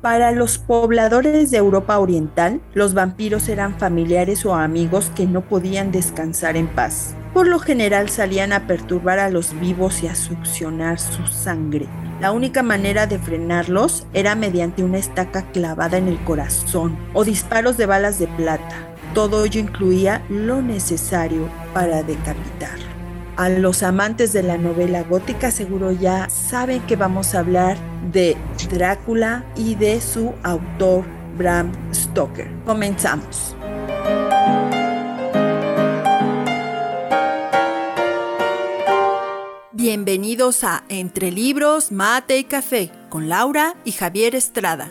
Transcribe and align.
Para 0.00 0.30
los 0.30 0.58
pobladores 0.58 1.50
de 1.50 1.56
Europa 1.56 1.98
Oriental, 1.98 2.60
los 2.72 2.94
vampiros 2.94 3.48
eran 3.48 3.76
familiares 3.80 4.46
o 4.46 4.54
amigos 4.54 5.10
que 5.16 5.26
no 5.26 5.40
podían 5.40 5.90
descansar 5.90 6.56
en 6.56 6.68
paz. 6.68 7.16
Por 7.34 7.48
lo 7.48 7.58
general 7.58 8.08
salían 8.08 8.52
a 8.52 8.68
perturbar 8.68 9.18
a 9.18 9.28
los 9.28 9.58
vivos 9.58 10.04
y 10.04 10.06
a 10.06 10.14
succionar 10.14 11.00
su 11.00 11.26
sangre. 11.26 11.86
La 12.20 12.30
única 12.30 12.62
manera 12.62 13.08
de 13.08 13.18
frenarlos 13.18 14.06
era 14.12 14.36
mediante 14.36 14.84
una 14.84 14.98
estaca 14.98 15.50
clavada 15.50 15.98
en 15.98 16.06
el 16.06 16.22
corazón 16.22 16.96
o 17.12 17.24
disparos 17.24 17.76
de 17.76 17.86
balas 17.86 18.20
de 18.20 18.28
plata. 18.28 18.94
Todo 19.14 19.44
ello 19.44 19.60
incluía 19.60 20.22
lo 20.28 20.62
necesario 20.62 21.48
para 21.74 22.04
decapitar. 22.04 22.97
A 23.38 23.48
los 23.48 23.84
amantes 23.84 24.32
de 24.32 24.42
la 24.42 24.58
novela 24.58 25.04
gótica 25.04 25.52
seguro 25.52 25.92
ya 25.92 26.28
saben 26.28 26.82
que 26.88 26.96
vamos 26.96 27.36
a 27.36 27.38
hablar 27.38 27.78
de 28.10 28.36
Drácula 28.68 29.44
y 29.54 29.76
de 29.76 30.00
su 30.00 30.34
autor 30.42 31.04
Bram 31.36 31.70
Stoker. 31.94 32.50
Comenzamos. 32.66 33.54
Bienvenidos 39.70 40.64
a 40.64 40.82
Entre 40.88 41.30
Libros, 41.30 41.92
Mate 41.92 42.38
y 42.38 42.42
Café 42.42 42.90
con 43.08 43.28
Laura 43.28 43.76
y 43.84 43.92
Javier 43.92 44.34
Estrada. 44.34 44.90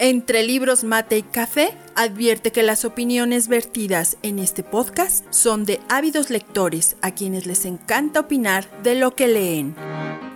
Entre 0.00 0.42
Libros, 0.42 0.82
Mate 0.82 1.18
y 1.18 1.22
Café 1.22 1.74
advierte 2.02 2.50
que 2.50 2.62
las 2.62 2.86
opiniones 2.86 3.46
vertidas 3.46 4.16
en 4.22 4.38
este 4.38 4.62
podcast 4.62 5.22
son 5.28 5.66
de 5.66 5.80
ávidos 5.90 6.30
lectores 6.30 6.96
a 7.02 7.10
quienes 7.10 7.44
les 7.44 7.66
encanta 7.66 8.20
opinar 8.20 8.66
de 8.82 8.94
lo 8.94 9.14
que 9.14 9.28
leen, 9.28 9.74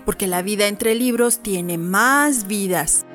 porque 0.05 0.27
la 0.27 0.43
vida 0.43 0.69
entre 0.69 0.95
libros 0.95 1.39
tiene 1.39 1.79
más 1.79 2.47
vidas. 2.47 3.07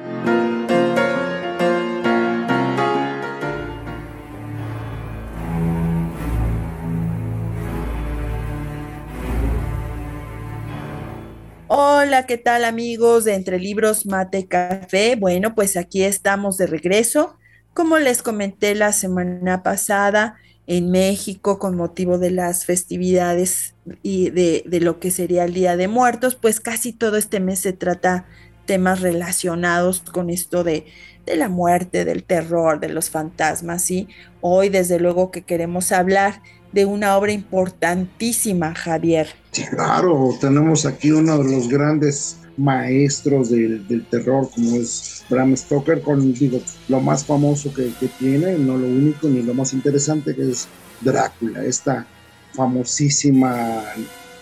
Hola, 11.68 12.26
¿qué 12.26 12.40
tal 12.40 12.66
amigos 12.66 13.26
de 13.26 13.36
Entre 13.36 13.60
Libros 13.60 14.08
Mate 14.08 14.48
Café? 14.48 15.16
Bueno, 15.16 15.54
pues 15.54 15.78
aquí 15.78 16.02
estamos 16.02 16.58
de 16.58 16.66
regreso. 16.66 17.39
Como 17.74 17.98
les 17.98 18.22
comenté 18.22 18.76
la 18.76 18.92
semana 18.92 19.64
pasada, 19.64 20.38
en 20.68 20.92
México 20.92 21.58
con 21.58 21.76
motivo 21.76 22.20
de 22.20 22.30
las 22.30 22.66
festividades 22.66 23.74
y 24.04 24.30
de, 24.30 24.64
de, 24.68 24.80
lo 24.82 25.00
que 25.00 25.10
sería 25.10 25.46
el 25.46 25.54
Día 25.54 25.76
de 25.76 25.88
Muertos, 25.88 26.36
pues 26.36 26.60
casi 26.60 26.94
todo 26.94 27.18
este 27.18 27.40
mes 27.40 27.60
se 27.60 27.74
trata 27.74 28.28
temas 28.68 29.02
relacionados 29.02 30.02
con 30.02 30.30
esto 30.30 30.64
de, 30.64 30.86
de 31.26 31.36
la 31.36 31.50
muerte, 31.50 32.06
del 32.06 32.24
terror, 32.24 32.80
de 32.80 32.90
los 32.90 33.10
fantasmas, 33.10 33.90
y 33.90 34.08
hoy 34.42 34.70
desde 34.70 35.00
luego 35.00 35.32
que 35.32 35.42
queremos 35.42 35.92
hablar 35.92 36.44
de 36.72 36.86
una 36.86 37.18
obra 37.18 37.32
importantísima, 37.32 38.76
Javier. 38.76 39.30
Sí, 39.52 39.64
claro, 39.66 40.38
tenemos 40.40 40.86
aquí 40.86 41.12
uno 41.12 41.38
de 41.40 41.52
los 41.52 41.68
grandes 41.68 42.38
maestros 42.58 43.50
del, 43.50 43.88
del, 43.88 44.06
terror 44.06 44.50
como 44.54 44.76
es 44.76 45.19
Bram 45.30 45.56
Stoker 45.56 46.02
con 46.02 46.34
digo, 46.34 46.60
lo 46.88 47.00
más 47.00 47.24
famoso 47.24 47.74
que, 47.74 47.92
tiene, 48.18 48.58
no 48.58 48.78
lo 48.78 48.88
único 48.88 49.28
ni 49.28 49.42
lo 49.42 49.54
más 49.54 49.74
interesante 49.74 50.36
que 50.36 50.50
es 50.50 50.68
Drácula, 51.02 51.64
esta 51.64 52.06
famosísima 52.54 53.84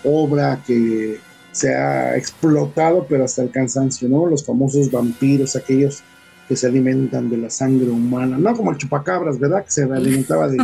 obra 0.03 0.63
que 0.65 1.19
se 1.51 1.75
ha 1.75 2.15
explotado 2.15 3.05
pero 3.07 3.25
hasta 3.25 3.43
el 3.43 3.51
cansancio, 3.51 4.07
¿no? 4.07 4.25
Los 4.25 4.45
famosos 4.45 4.89
vampiros, 4.89 5.55
aquellos 5.55 6.03
que 6.47 6.55
se 6.55 6.67
alimentan 6.67 7.29
de 7.29 7.37
la 7.37 7.49
sangre 7.49 7.89
humana, 7.89 8.37
no 8.37 8.55
como 8.55 8.71
el 8.71 8.77
chupacabras, 8.77 9.37
¿verdad? 9.37 9.65
Que 9.65 9.71
se 9.71 9.83
alimentaba 9.83 10.47
de, 10.47 10.57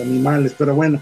animales, 0.00 0.54
pero 0.56 0.74
bueno, 0.74 1.00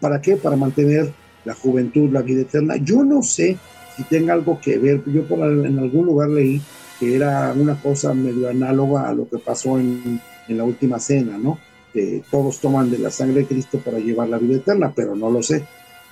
¿para 0.00 0.20
qué? 0.20 0.36
Para 0.36 0.56
mantener 0.56 1.12
la 1.44 1.54
juventud, 1.54 2.10
la 2.10 2.22
vida 2.22 2.42
eterna. 2.42 2.76
Yo 2.76 3.04
no 3.04 3.22
sé 3.22 3.58
si 3.96 4.02
tenga 4.04 4.32
algo 4.32 4.58
que 4.60 4.78
ver, 4.78 5.02
yo 5.06 5.26
por, 5.26 5.40
en 5.40 5.78
algún 5.78 6.06
lugar 6.06 6.30
leí 6.30 6.62
que 6.98 7.14
era 7.14 7.52
una 7.56 7.80
cosa 7.80 8.12
medio 8.14 8.48
análoga 8.48 9.08
a 9.08 9.14
lo 9.14 9.28
que 9.28 9.38
pasó 9.38 9.78
en, 9.78 10.20
en 10.48 10.56
la 10.56 10.64
última 10.64 10.98
cena, 10.98 11.38
¿no? 11.38 11.58
Que 11.92 12.22
todos 12.30 12.60
toman 12.60 12.90
de 12.90 12.98
la 12.98 13.10
sangre 13.10 13.42
de 13.42 13.46
Cristo 13.46 13.78
para 13.78 13.98
llevar 13.98 14.28
la 14.28 14.38
vida 14.38 14.56
eterna, 14.56 14.92
pero 14.94 15.14
no 15.14 15.30
lo 15.30 15.42
sé. 15.42 15.64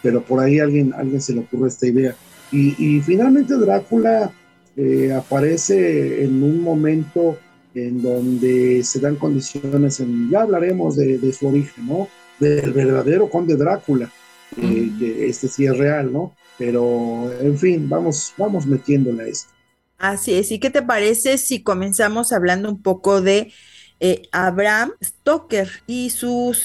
Pero 0.02 0.22
por 0.22 0.40
ahí 0.40 0.58
alguien, 0.58 0.94
alguien 0.94 1.20
se 1.20 1.34
le 1.34 1.40
ocurre 1.40 1.68
esta 1.68 1.86
idea. 1.86 2.14
Y, 2.52 2.74
y 2.78 3.00
finalmente 3.00 3.54
Drácula 3.54 4.30
eh, 4.76 5.12
aparece 5.12 6.22
en 6.24 6.42
un 6.42 6.62
momento 6.62 7.38
en 7.74 8.02
donde 8.02 8.82
se 8.84 9.00
dan 9.00 9.16
condiciones, 9.16 10.00
en, 10.00 10.30
ya 10.30 10.42
hablaremos 10.42 10.96
de, 10.96 11.18
de 11.18 11.32
su 11.32 11.48
origen, 11.48 11.86
¿no? 11.86 12.08
Del 12.38 12.72
verdadero 12.72 13.28
conde 13.28 13.56
Drácula, 13.56 14.10
eh, 14.56 14.90
que 14.98 15.26
este 15.26 15.48
sí 15.48 15.66
es 15.66 15.76
real, 15.76 16.12
¿no? 16.12 16.32
Pero, 16.58 17.30
en 17.40 17.58
fin, 17.58 17.88
vamos, 17.88 18.32
vamos 18.38 18.66
metiéndole 18.66 19.24
a 19.24 19.26
esto. 19.26 19.55
Así 19.98 20.34
es, 20.34 20.52
¿y 20.52 20.58
qué 20.58 20.70
te 20.70 20.82
parece 20.82 21.38
si 21.38 21.62
comenzamos 21.62 22.32
hablando 22.32 22.68
un 22.68 22.82
poco 22.82 23.22
de 23.22 23.52
eh, 23.98 24.22
Abraham 24.30 24.92
Stoker 25.02 25.70
y 25.86 26.12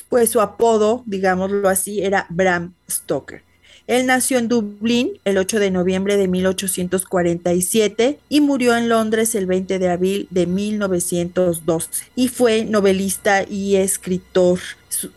pues 0.09 0.29
su 0.29 0.41
apodo, 0.41 1.03
digámoslo 1.05 1.69
así, 1.69 2.01
era 2.01 2.25
Bram 2.29 2.73
Stoker. 2.89 3.43
Él 3.87 4.05
nació 4.05 4.37
en 4.37 4.47
Dublín 4.47 5.13
el 5.25 5.37
8 5.37 5.59
de 5.59 5.71
noviembre 5.71 6.17
de 6.17 6.27
1847 6.27 8.19
y 8.29 8.41
murió 8.41 8.75
en 8.77 8.89
Londres 8.89 9.33
el 9.35 9.45
20 9.47 9.79
de 9.79 9.89
abril 9.89 10.27
de 10.29 10.45
1912 10.45 12.05
y 12.15 12.27
fue 12.27 12.65
novelista 12.65 13.43
y 13.43 13.75
escritor. 13.77 14.59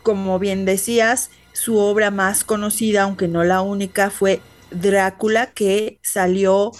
Como 0.02 0.38
bien 0.38 0.64
decías, 0.64 1.30
su 1.52 1.76
obra 1.76 2.10
más 2.10 2.42
conocida, 2.44 3.02
aunque 3.02 3.28
no 3.28 3.44
la 3.44 3.60
única, 3.60 4.10
fue 4.10 4.40
Drácula, 4.70 5.52
que 5.52 5.98
salió 6.02 6.72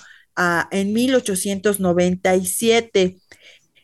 en 0.71 0.93
1897. 0.93 3.17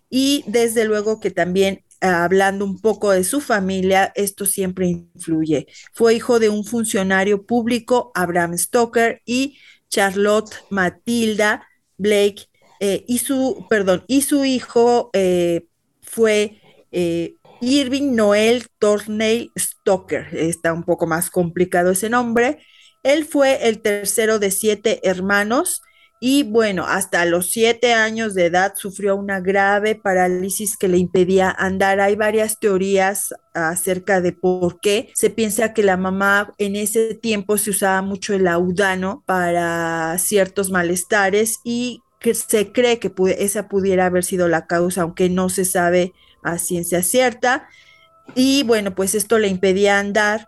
Y 0.09 0.45
desde 0.47 0.85
luego 0.85 1.21
que 1.21 1.31
también 1.31 1.85
hablando 2.01 2.65
un 2.65 2.81
poco 2.81 3.11
de 3.11 3.25
su 3.25 3.41
familia, 3.41 4.13
esto 4.15 4.47
siempre 4.47 4.87
influye. 4.87 5.67
Fue 5.93 6.15
hijo 6.15 6.39
de 6.39 6.49
un 6.49 6.65
funcionario 6.65 7.45
público, 7.45 8.13
Abraham 8.15 8.57
Stoker, 8.57 9.21
y 9.25 9.59
Charlotte 9.89 10.55
Matilda 10.71 11.67
Blake, 11.99 12.49
eh, 12.81 13.05
y 13.07 13.19
su, 13.19 13.67
perdón, 13.69 14.05
y 14.07 14.23
su 14.23 14.45
hijo 14.45 15.11
eh, 15.13 15.67
fue 16.01 16.61
eh, 16.93 17.35
Irving 17.61 18.15
Noel 18.15 18.67
Torney 18.79 19.51
Stoker. 19.59 20.29
Está 20.33 20.73
un 20.73 20.85
poco 20.85 21.07
más 21.07 21.31
complicado 21.31 21.91
ese 21.91 22.09
nombre. 22.09 22.59
Él 23.03 23.27
fue 23.27 23.69
el 23.69 23.83
tercero 23.83 24.39
de 24.39 24.51
siete 24.51 25.01
hermanos 25.03 25.83
y 26.23 26.43
bueno, 26.43 26.85
hasta 26.87 27.25
los 27.25 27.51
siete 27.51 27.95
años 27.95 28.35
de 28.35 28.45
edad 28.45 28.75
sufrió 28.77 29.17
una 29.17 29.41
grave 29.41 29.95
parálisis 29.95 30.77
que 30.77 30.87
le 30.87 30.99
impedía 30.99 31.51
andar. 31.51 31.99
Hay 31.99 32.15
varias 32.15 32.61
teorías 32.61 33.35
acerca 33.55 34.21
de 34.21 34.33
por 34.33 34.81
qué. 34.81 35.11
Se 35.15 35.31
piensa 35.31 35.73
que 35.73 35.83
la 35.83 35.97
mamá 35.97 36.53
en 36.59 36.77
ese 36.77 37.15
tiempo 37.15 37.57
se 37.57 37.71
usaba 37.71 38.03
mucho 38.03 38.35
el 38.35 38.45
laudano 38.45 39.23
para 39.25 40.19
ciertos 40.19 40.71
malestares 40.71 41.61
y 41.65 42.03
que 42.19 42.35
se 42.35 42.71
cree 42.71 42.99
que 42.99 43.11
esa 43.39 43.67
pudiera 43.71 44.05
haber 44.05 44.23
sido 44.23 44.47
la 44.47 44.67
causa, 44.67 45.01
aunque 45.01 45.31
no 45.31 45.49
se 45.49 45.65
sabe 45.65 46.13
a 46.43 46.59
ciencia 46.59 47.03
cierta. 47.03 47.67
Y 48.35 48.63
bueno, 48.65 48.95
pues 48.95 49.15
esto 49.15 49.39
le 49.39 49.49
impedía 49.49 49.99
andar 49.99 50.47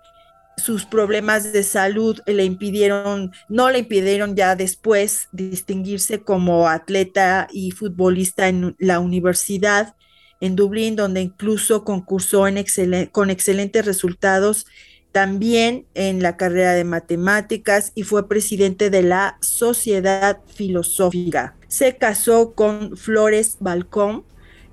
sus 0.57 0.85
problemas 0.85 1.53
de 1.53 1.63
salud 1.63 2.21
le 2.27 2.45
impidieron, 2.45 3.33
no 3.49 3.71
le 3.71 3.81
impidieron 3.81 4.37
ya 4.37 4.55
después 4.55 5.29
distinguirse 5.33 6.23
como 6.23 6.69
atleta 6.69 7.49
y 7.51 7.71
futbolista 7.71 8.49
en 8.49 8.77
la 8.79 9.01
universidad 9.01 9.95
en 10.41 10.57
Dublín, 10.57 10.97
donde 10.97 11.21
incluso 11.21 11.85
concursó 11.85 12.49
en 12.49 12.65
con 13.13 13.31
excelentes 13.31 13.85
resultados 13.87 14.67
también 15.13 15.87
en 15.95 16.23
la 16.23 16.37
carrera 16.37 16.73
de 16.73 16.85
matemáticas 16.85 17.93
y 17.95 18.03
fue 18.03 18.29
presidente 18.29 18.91
de 18.91 19.03
la 19.03 19.37
Sociedad 19.41 20.39
Filosófica. 20.55 21.55
Se 21.69 21.97
casó 21.97 22.55
con 22.55 22.97
Flores 22.97 23.59
Balcón, 23.61 24.25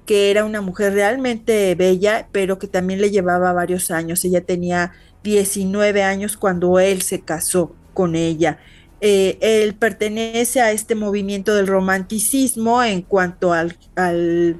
que 0.06 0.32
era 0.32 0.44
una 0.44 0.62
mujer 0.62 0.94
realmente 0.94 1.76
bella, 1.76 2.30
pero 2.32 2.58
que 2.58 2.68
también 2.68 3.00
le 3.00 3.12
llevaba 3.12 3.54
varios 3.54 3.92
años. 3.92 4.26
Ella 4.26 4.42
tenía 4.42 4.94
19 5.24 6.04
años 6.04 6.38
cuando 6.38 6.80
él 6.80 7.02
se 7.02 7.22
casó 7.22 7.76
con 7.94 8.16
ella. 8.16 8.60
Eh, 9.02 9.38
él 9.42 9.76
pertenece 9.76 10.62
a 10.62 10.72
este 10.72 10.96
movimiento 10.96 11.54
del 11.56 11.68
romanticismo 11.68 12.84
en 12.84 13.02
cuanto 13.02 13.54
al, 13.54 13.78
al, 13.96 14.58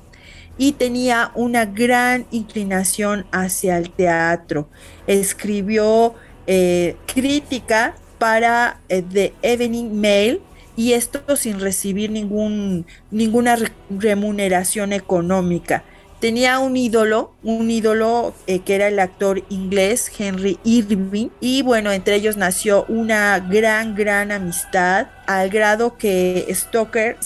y 0.57 0.73
tenía 0.73 1.31
una 1.35 1.65
gran 1.65 2.25
inclinación 2.31 3.25
hacia 3.31 3.77
el 3.77 3.91
teatro. 3.91 4.69
Escribió 5.05 6.15
eh, 6.47 6.95
crítica 7.05 7.95
para 8.17 8.79
eh, 8.89 9.03
The 9.03 9.33
Evening 9.41 9.99
Mail 9.99 10.41
y 10.75 10.93
esto 10.93 11.35
sin 11.35 11.59
recibir 11.59 12.11
ningún, 12.11 12.85
ninguna 13.11 13.57
remuneración 13.89 14.93
económica. 14.93 15.83
Tenía 16.19 16.57
un 16.57 16.75
ídolo, 16.77 17.33
un 17.43 17.69
ídolo 17.69 18.33
eh, 18.47 18.59
que 18.59 18.73
era 18.73 18.87
el 18.87 18.99
actor 18.99 19.43
inglés 19.49 20.11
Henry 20.17 20.57
Irving 20.63 21.29
y 21.39 21.61
bueno, 21.61 21.91
entre 21.91 22.15
ellos 22.15 22.37
nació 22.37 22.85
una 22.87 23.39
gran, 23.39 23.93
gran 23.93 24.31
amistad 24.31 25.09
al 25.27 25.49
grado 25.49 25.95
que 25.97 26.47
Stoker 26.51 27.17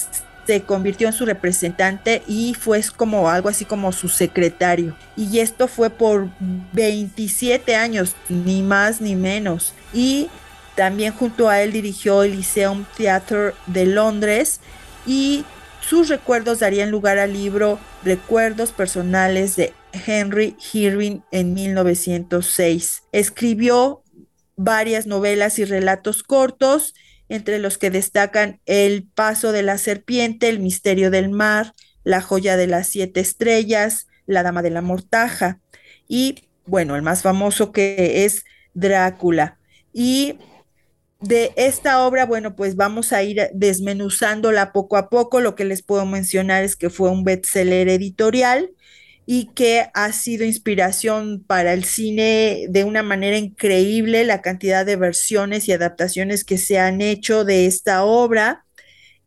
se 0.45 0.61
convirtió 0.63 1.07
en 1.07 1.13
su 1.13 1.25
representante 1.25 2.23
y 2.27 2.53
fue 2.53 2.81
como 2.95 3.29
algo 3.29 3.49
así 3.49 3.65
como 3.65 3.91
su 3.91 4.09
secretario. 4.09 4.95
Y 5.15 5.39
esto 5.39 5.67
fue 5.67 5.89
por 5.89 6.29
27 6.73 7.75
años, 7.75 8.15
ni 8.29 8.61
más 8.61 9.01
ni 9.01 9.15
menos. 9.15 9.73
Y 9.93 10.29
también 10.75 11.13
junto 11.13 11.49
a 11.49 11.61
él 11.61 11.71
dirigió 11.71 12.23
el 12.23 12.31
Lyceum 12.31 12.85
Theatre 12.97 13.53
de 13.67 13.85
Londres 13.85 14.59
y 15.05 15.45
sus 15.81 16.09
recuerdos 16.09 16.59
darían 16.59 16.91
lugar 16.91 17.17
al 17.17 17.33
libro 17.33 17.79
Recuerdos 18.03 18.71
personales 18.71 19.55
de 19.55 19.73
Henry 19.93 20.55
Irving 20.73 21.19
en 21.31 21.53
1906. 21.53 23.03
Escribió 23.11 24.03
varias 24.55 25.07
novelas 25.07 25.59
y 25.59 25.65
relatos 25.65 26.23
cortos 26.23 26.93
entre 27.31 27.60
los 27.60 27.78
que 27.78 27.89
destacan 27.89 28.60
El 28.66 29.04
paso 29.04 29.51
de 29.51 29.63
la 29.63 29.78
serpiente, 29.78 30.50
El 30.50 30.60
misterio 30.60 31.12
del 31.12 31.30
mar, 31.30 31.74
La 32.04 32.22
joya 32.22 32.57
de 32.57 32.68
las 32.68 32.88
siete 32.88 33.19
estrellas, 33.19 34.07
La 34.25 34.44
dama 34.44 34.62
de 34.62 34.69
la 34.69 34.81
mortaja 34.81 35.60
y, 36.07 36.50
bueno, 36.66 36.95
el 36.98 37.01
más 37.01 37.22
famoso 37.22 37.72
que 37.72 38.25
es 38.25 38.44
Drácula. 38.74 39.57
Y 39.94 40.39
de 41.22 41.54
esta 41.56 42.06
obra, 42.06 42.25
bueno, 42.25 42.56
pues 42.56 42.75
vamos 42.75 43.13
a 43.13 43.24
ir 43.24 43.50
desmenuzándola 43.54 44.74
poco 44.74 44.98
a 44.98 45.10
poco. 45.10 45.39
Lo 45.39 45.56
que 45.56 45.63
les 45.63 45.84
puedo 45.84 46.06
mencionar 46.06 46.63
es 46.63 46.75
que 46.75 46.89
fue 46.89 47.10
un 47.10 47.24
bestseller 47.24 47.88
editorial 47.88 48.72
y 49.25 49.47
que 49.53 49.88
ha 49.94 50.12
sido 50.12 50.45
inspiración 50.45 51.44
para 51.45 51.73
el 51.73 51.83
cine 51.85 52.65
de 52.69 52.83
una 52.83 53.03
manera 53.03 53.38
increíble 53.38 54.25
la 54.25 54.41
cantidad 54.41 54.85
de 54.85 54.95
versiones 54.95 55.68
y 55.68 55.73
adaptaciones 55.73 56.44
que 56.44 56.57
se 56.57 56.79
han 56.79 57.01
hecho 57.01 57.45
de 57.45 57.65
esta 57.65 58.03
obra. 58.03 58.65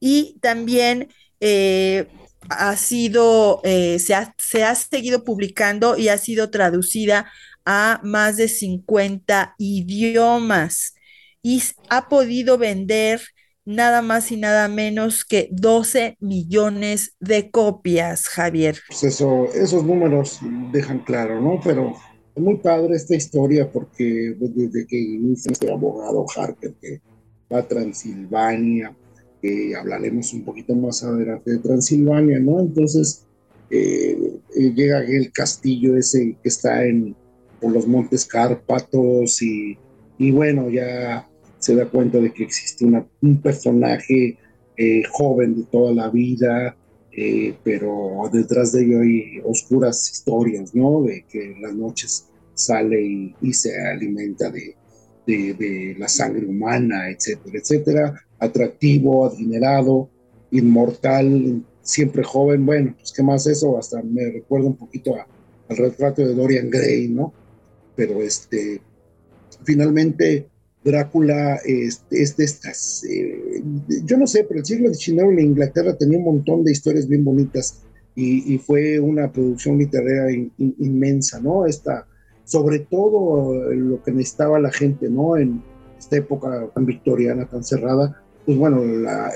Y 0.00 0.38
también 0.40 1.08
eh, 1.40 2.06
ha 2.50 2.76
sido, 2.76 3.60
eh, 3.64 3.98
se, 3.98 4.14
ha, 4.14 4.34
se 4.38 4.64
ha 4.64 4.74
seguido 4.74 5.24
publicando 5.24 5.96
y 5.96 6.08
ha 6.08 6.18
sido 6.18 6.50
traducida 6.50 7.30
a 7.64 8.00
más 8.02 8.36
de 8.36 8.48
50 8.48 9.54
idiomas 9.58 10.94
y 11.42 11.62
ha 11.88 12.08
podido 12.08 12.58
vender 12.58 13.22
nada 13.64 14.02
más 14.02 14.30
y 14.32 14.36
nada 14.36 14.68
menos 14.68 15.24
que 15.24 15.48
12 15.52 16.16
millones 16.20 17.16
de 17.20 17.50
copias, 17.50 18.28
Javier. 18.28 18.78
Pues 18.88 19.04
eso, 19.04 19.46
esos 19.54 19.84
números 19.84 20.40
dejan 20.72 21.00
claro, 21.00 21.40
¿no? 21.40 21.60
Pero 21.62 21.94
es 22.34 22.42
muy 22.42 22.56
padre 22.56 22.96
esta 22.96 23.14
historia 23.14 23.70
porque 23.70 24.34
desde 24.38 24.86
que 24.86 24.98
inicia 24.98 25.52
este 25.52 25.72
abogado 25.72 26.26
Harker 26.36 26.74
que 26.80 27.00
va 27.52 27.58
a 27.58 27.68
Transilvania, 27.68 28.94
hablaremos 29.78 30.32
un 30.32 30.44
poquito 30.44 30.74
más 30.74 31.02
adelante 31.02 31.50
de 31.50 31.58
Transilvania, 31.58 32.38
¿no? 32.38 32.60
Entonces 32.60 33.26
eh, 33.70 34.16
eh, 34.56 34.72
llega 34.74 35.04
el 35.04 35.32
castillo 35.32 35.96
ese 35.96 36.36
que 36.42 36.48
está 36.48 36.84
en 36.84 37.14
por 37.60 37.72
los 37.72 37.86
montes 37.86 38.24
Cárpatos 38.24 39.40
y, 39.42 39.78
y 40.18 40.30
bueno, 40.30 40.68
ya 40.70 41.28
se 41.64 41.74
da 41.74 41.86
cuenta 41.86 42.18
de 42.18 42.30
que 42.30 42.44
existe 42.44 42.84
un 42.84 43.40
personaje 43.40 44.36
eh, 44.76 45.02
joven 45.10 45.56
de 45.56 45.62
toda 45.64 45.94
la 45.94 46.10
vida, 46.10 46.76
eh, 47.10 47.54
pero 47.64 48.28
detrás 48.30 48.72
de 48.72 48.84
ello 48.84 49.00
hay 49.00 49.40
oscuras 49.42 50.10
historias, 50.12 50.74
¿no? 50.74 51.00
De 51.02 51.24
que 51.26 51.52
en 51.52 51.62
las 51.62 51.74
noches 51.74 52.26
sale 52.52 53.34
y, 53.40 53.52
se 53.54 53.80
alimenta 53.80 54.50
de, 54.50 54.76
de, 55.26 55.96
la 55.98 56.06
sangre 56.06 56.44
humana, 56.44 57.08
etcétera, 57.08 57.58
etcétera. 57.58 58.14
Atractivo, 58.38 59.24
adinerado, 59.24 60.10
inmortal, 60.50 61.64
siempre 61.80 62.22
joven. 62.24 62.66
Bueno, 62.66 62.94
pues 62.98 63.10
qué 63.10 63.22
más 63.22 63.46
eso, 63.46 63.78
hasta 63.78 64.02
me 64.02 64.30
recuerda 64.32 64.66
un 64.66 64.76
poquito 64.76 65.14
al 65.14 65.76
retrato 65.78 66.20
de 66.20 66.34
Dorian 66.34 66.68
Gray, 66.68 67.08
¿no? 67.08 67.32
Pero 67.96 68.20
este, 68.20 68.82
finalmente 69.64 70.48
Drácula 70.84 71.56
es, 71.64 72.04
de 72.10 72.44
estas, 72.44 73.04
eh, 73.04 73.62
yo 74.04 74.18
no 74.18 74.26
sé, 74.26 74.44
pero 74.44 74.60
el 74.60 74.66
siglo 74.66 74.92
XIX 74.92 75.22
en 75.22 75.40
Inglaterra 75.40 75.96
tenía 75.96 76.18
un 76.18 76.24
montón 76.24 76.62
de 76.62 76.72
historias 76.72 77.08
bien 77.08 77.24
bonitas 77.24 77.82
y, 78.16 78.58
fue 78.58 79.00
una 79.00 79.32
producción 79.32 79.78
literaria 79.78 80.48
inmensa, 80.78 81.40
¿no? 81.40 81.66
Esta, 81.66 82.06
sobre 82.44 82.78
todo 82.78 83.52
lo 83.72 84.00
que 84.04 84.12
necesitaba 84.12 84.60
la 84.60 84.70
gente, 84.70 85.08
¿no? 85.08 85.36
En 85.36 85.62
esta 85.98 86.18
época 86.18 86.68
tan 86.72 86.86
victoriana, 86.86 87.46
tan 87.46 87.64
cerrada, 87.64 88.22
pues 88.46 88.56
bueno, 88.56 88.82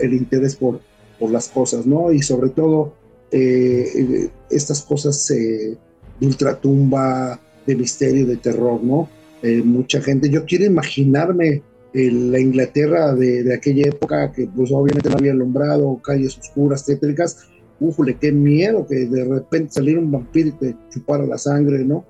el 0.00 0.12
interés 0.12 0.54
por, 0.54 0.80
por 1.18 1.30
las 1.30 1.48
cosas, 1.48 1.86
¿no? 1.86 2.12
Y 2.12 2.22
sobre 2.22 2.50
todo 2.50 2.94
eh, 3.30 4.30
estas 4.50 4.82
cosas 4.82 5.30
eh, 5.30 5.76
de 6.20 6.26
ultratumba, 6.26 7.40
de 7.66 7.76
misterio, 7.76 8.26
de 8.26 8.36
terror, 8.36 8.82
¿no? 8.82 9.08
Eh, 9.42 9.62
mucha 9.62 10.00
gente. 10.00 10.30
Yo 10.30 10.44
quiero 10.44 10.64
imaginarme 10.64 11.62
eh, 11.92 12.10
la 12.10 12.38
Inglaterra 12.38 13.14
de, 13.14 13.54
aquella 13.54 13.88
época 13.88 14.32
que 14.32 14.46
pues 14.46 14.70
obviamente 14.72 15.08
no 15.08 15.16
había 15.16 15.32
alumbrado, 15.32 16.00
calles 16.02 16.38
oscuras, 16.38 16.84
tétricas. 16.84 17.48
Ufule, 17.80 18.16
qué 18.18 18.32
miedo 18.32 18.86
que 18.86 19.06
de 19.06 19.24
repente 19.24 19.74
saliera 19.74 20.00
un 20.00 20.10
vampiro 20.10 20.48
y 20.48 20.52
te 20.52 20.76
chupara 20.90 21.24
la 21.24 21.38
sangre, 21.38 21.84
¿no? 21.84 22.04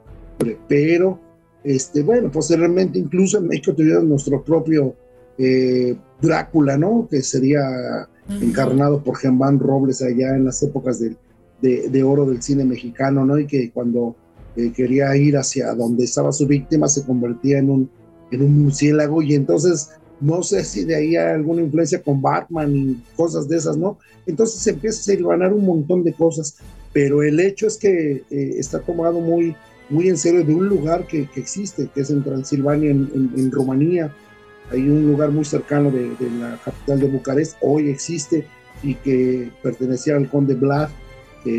Pero, 0.66 1.20
este, 1.62 2.02
bueno, 2.02 2.30
posteriormente 2.30 2.98
incluso 2.98 3.38
en 3.38 3.48
México 3.48 3.75
tuvimos 3.75 4.04
nuestro 4.04 4.42
propio 4.42 4.94
eh, 5.36 5.94
Drácula, 6.22 6.78
¿no? 6.78 7.06
Que 7.10 7.22
sería 7.22 8.08
encarnado 8.40 9.02
por 9.02 9.16
Germán 9.16 9.58
Robles 9.58 10.02
allá 10.02 10.34
en 10.34 10.46
las 10.46 10.62
épocas 10.62 11.00
de, 11.00 11.16
de, 11.60 12.02
oro 12.02 12.26
del 12.26 12.42
cine 12.42 12.64
mexicano, 12.64 13.25
¿no? 13.25 13.38
Y 13.38 13.47
que 13.47 13.70
cuando 13.70 14.16
quería 14.74 15.16
ir 15.16 15.36
hacia 15.36 15.74
donde 15.74 16.04
estaba 16.04 16.32
su 16.32 16.46
víctima, 16.46 16.88
se 16.88 17.04
convertía 17.04 17.58
en 17.58 17.70
un, 17.70 17.90
en 18.30 18.42
un 18.42 18.62
murciélago 18.64 19.22
y 19.22 19.34
entonces 19.34 19.90
no 20.20 20.42
sé 20.42 20.64
si 20.64 20.84
de 20.84 20.96
ahí 20.96 21.16
hay 21.16 21.34
alguna 21.34 21.62
influencia 21.62 22.02
con 22.02 22.20
Batman 22.20 22.74
y 22.74 23.02
cosas 23.16 23.48
de 23.48 23.56
esas, 23.56 23.76
¿no? 23.76 23.98
Entonces 24.26 24.66
empieza 24.66 25.12
a 25.12 25.16
ganar 25.16 25.52
un 25.52 25.64
montón 25.64 26.02
de 26.02 26.12
cosas, 26.12 26.56
pero 26.92 27.22
el 27.22 27.38
hecho 27.38 27.66
es 27.66 27.76
que 27.76 28.24
eh, 28.30 28.54
está 28.58 28.80
tomado 28.80 29.20
muy, 29.20 29.54
muy 29.88 30.08
en 30.08 30.16
serio 30.16 30.44
de 30.44 30.54
un 30.54 30.68
lugar 30.68 31.06
que, 31.06 31.28
que 31.28 31.40
existe, 31.40 31.88
que 31.94 32.00
es 32.00 32.10
en 32.10 32.24
Transilvania, 32.24 32.90
en, 32.90 33.32
en, 33.36 33.50
Rumanía. 33.50 34.12
Hay 34.72 34.88
un 34.88 35.06
lugar 35.06 35.30
muy 35.30 35.44
cercano 35.44 35.90
de, 35.90 36.08
de, 36.16 36.30
la 36.40 36.58
capital 36.64 37.00
de 37.00 37.06
Bucarest, 37.06 37.56
hoy 37.60 37.88
existe 37.88 38.44
y 38.82 38.94
que 38.94 39.50
pertenecía 39.62 40.16
al 40.16 40.28
conde 40.28 40.54
Vlad, 40.54 40.90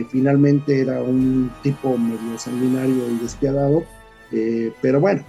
finalmente 0.09 0.81
era 0.81 1.01
un 1.01 1.51
tipo 1.63 1.97
medio 1.97 2.37
sanguinario 2.37 3.09
y 3.09 3.17
despiadado, 3.23 3.83
eh, 4.31 4.71
pero 4.81 4.99
bueno, 4.99 5.23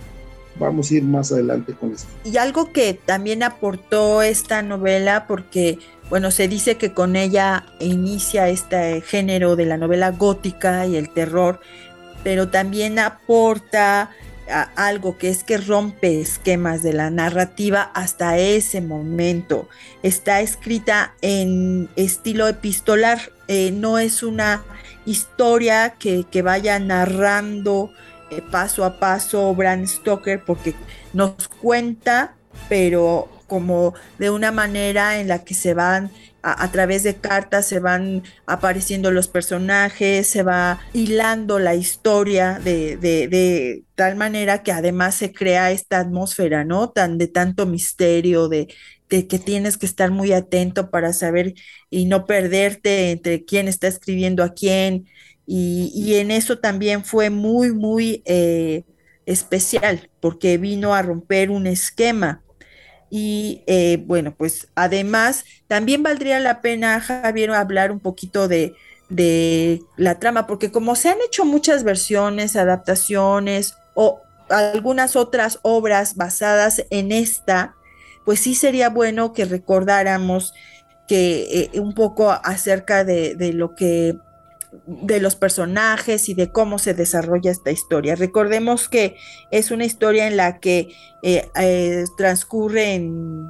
vamos 0.59 0.90
a 0.90 0.95
ir 0.95 1.05
más 1.05 1.33
adelante 1.33 1.75
con 1.75 1.93
esto. 1.93 2.09
Y 2.25 2.37
algo 2.37 2.73
que 2.73 2.95
también 2.95 3.43
aportó 3.43 4.23
esta 4.23 4.62
novela, 4.62 5.26
porque, 5.26 5.79
bueno, 6.09 6.31
se 6.31 6.49
dice 6.49 6.76
que 6.76 6.93
con 6.93 7.17
ella 7.17 7.67
inicia 7.81 8.49
este 8.49 9.00
género 9.00 9.57
de 9.57 9.67
la 9.67 9.76
novela 9.76 10.11
gótica 10.11 10.87
y 10.87 10.97
el 10.97 11.11
terror, 11.11 11.61
pero 12.23 12.49
también 12.49 12.99
aporta 12.99 14.11
algo 14.76 15.17
que 15.17 15.29
es 15.29 15.45
que 15.45 15.59
rompe 15.59 16.21
esquemas 16.21 16.83
de 16.83 16.93
la 16.93 17.11
narrativa 17.11 17.90
hasta 17.95 18.38
ese 18.38 18.81
momento. 18.81 19.69
Está 20.02 20.40
escrita 20.40 21.14
en 21.23 21.88
estilo 21.97 22.49
epistolar, 22.49 23.33
eh, 23.52 23.73
no 23.73 23.99
es 23.99 24.23
una 24.23 24.62
historia 25.07 25.95
que, 25.99 26.25
vaya 26.40 26.78
narrando 26.78 27.90
eh, 28.30 28.42
paso 28.49 28.85
a 28.85 29.00
paso 29.00 29.52
Bram 29.57 29.88
Stoker 29.88 30.45
porque 30.45 30.76
nos 31.12 31.49
cuenta, 31.49 32.37
pero 32.69 33.28
como 33.49 33.92
de 34.21 34.30
una 34.30 34.52
manera 34.52 35.19
en 35.19 35.26
la 35.26 35.42
que 35.42 35.54
se 35.54 35.75
van 35.75 36.12
a, 36.42 36.70
través 36.73 37.02
de 37.02 37.16
cartas 37.16 37.66
se 37.66 37.80
van 37.80 38.23
apareciendo 38.47 39.11
los 39.11 39.28
personajes, 39.28 40.26
se 40.26 40.42
va 40.42 40.80
hilando 40.92 41.59
la 41.59 41.75
historia 41.75 42.59
de, 42.59 42.97
de, 42.97 43.85
tal 43.94 44.16
manera 44.16 44.62
que 44.62 44.73
además 44.73 45.14
se 45.14 45.32
crea 45.32 45.70
esta 45.70 45.99
atmósfera, 46.00 46.64
¿no? 46.64 46.90
Tan 46.90 47.18
de 47.18 47.28
tanto 47.28 47.66
misterio, 47.66 48.49
de, 48.49 48.68
de, 49.09 49.26
que 49.26 49.38
tienes 49.38 49.76
que 49.76 49.87
estar 49.87 50.11
muy 50.11 50.32
atento 50.32 50.90
para 50.90 51.12
saber 51.12 51.54
y 51.90 52.06
no 52.06 52.26
perderte 52.26 53.11
entre 53.11 53.44
quién 53.44 53.68
está 53.68 53.88
escribiendo 53.88 54.42
a 54.42 54.54
quién. 54.54 55.06
Y, 55.47 55.90
y 55.94 56.14
en 56.16 56.30
eso 56.30 56.59
también 56.59 57.04
fue 57.04 57.28
muy, 57.30 57.73
muy 57.73 58.23
eh, 58.25 58.85
especial, 59.26 60.11
porque 60.20 60.59
vino 60.59 60.94
a 60.94 61.02
romper 61.02 61.50
un 61.50 61.66
esquema 61.66 62.42
y 63.11 63.62
eh, 63.67 64.02
bueno, 64.07 64.35
pues 64.37 64.69
además 64.76 65.45
también 65.67 66.02
valdría 66.02 66.38
la 66.38 66.61
pena, 66.61 67.00
Javier, 67.00 67.50
hablar 67.50 67.90
un 67.90 67.99
poquito 67.99 68.47
de, 68.47 68.75
de 69.09 69.83
la 69.97 70.21
trama, 70.21 70.47
porque 70.47 70.71
como 70.71 70.95
se 70.95 71.09
han 71.09 71.19
hecho 71.26 71.45
muchas 71.45 71.83
versiones, 71.83 72.55
adaptaciones 72.55 73.75
o 73.95 74.21
algunas 74.49 75.17
otras 75.17 75.59
obras 75.62 76.14
basadas 76.14 76.85
en 76.90 77.11
esta, 77.12 77.75
pues 78.25 78.40
sí 78.40 78.55
sería 78.55 78.88
bueno 78.88 79.33
que 79.33 79.45
recordáramos 79.45 80.55
que 81.09 81.71
eh, 81.75 81.81
un 81.81 81.95
poco 81.95 82.31
acerca 82.31 83.05
de, 83.05 83.35
de, 83.35 83.52
lo 83.52 83.75
que 83.75 84.17
de 84.86 85.20
los 85.20 85.36
personajes 85.36 86.28
y 86.28 86.34
de 86.34 86.50
cómo 86.50 86.78
se 86.78 86.94
desarrolla 86.94 87.50
esta 87.50 87.70
historia. 87.70 88.14
Recordemos 88.14 88.88
que 88.88 89.16
es 89.50 89.70
una 89.70 89.84
historia 89.84 90.26
en 90.26 90.36
la 90.36 90.58
que 90.58 90.88
eh, 91.22 91.48
eh, 91.56 92.04
transcurre 92.16 92.94
en 92.94 93.46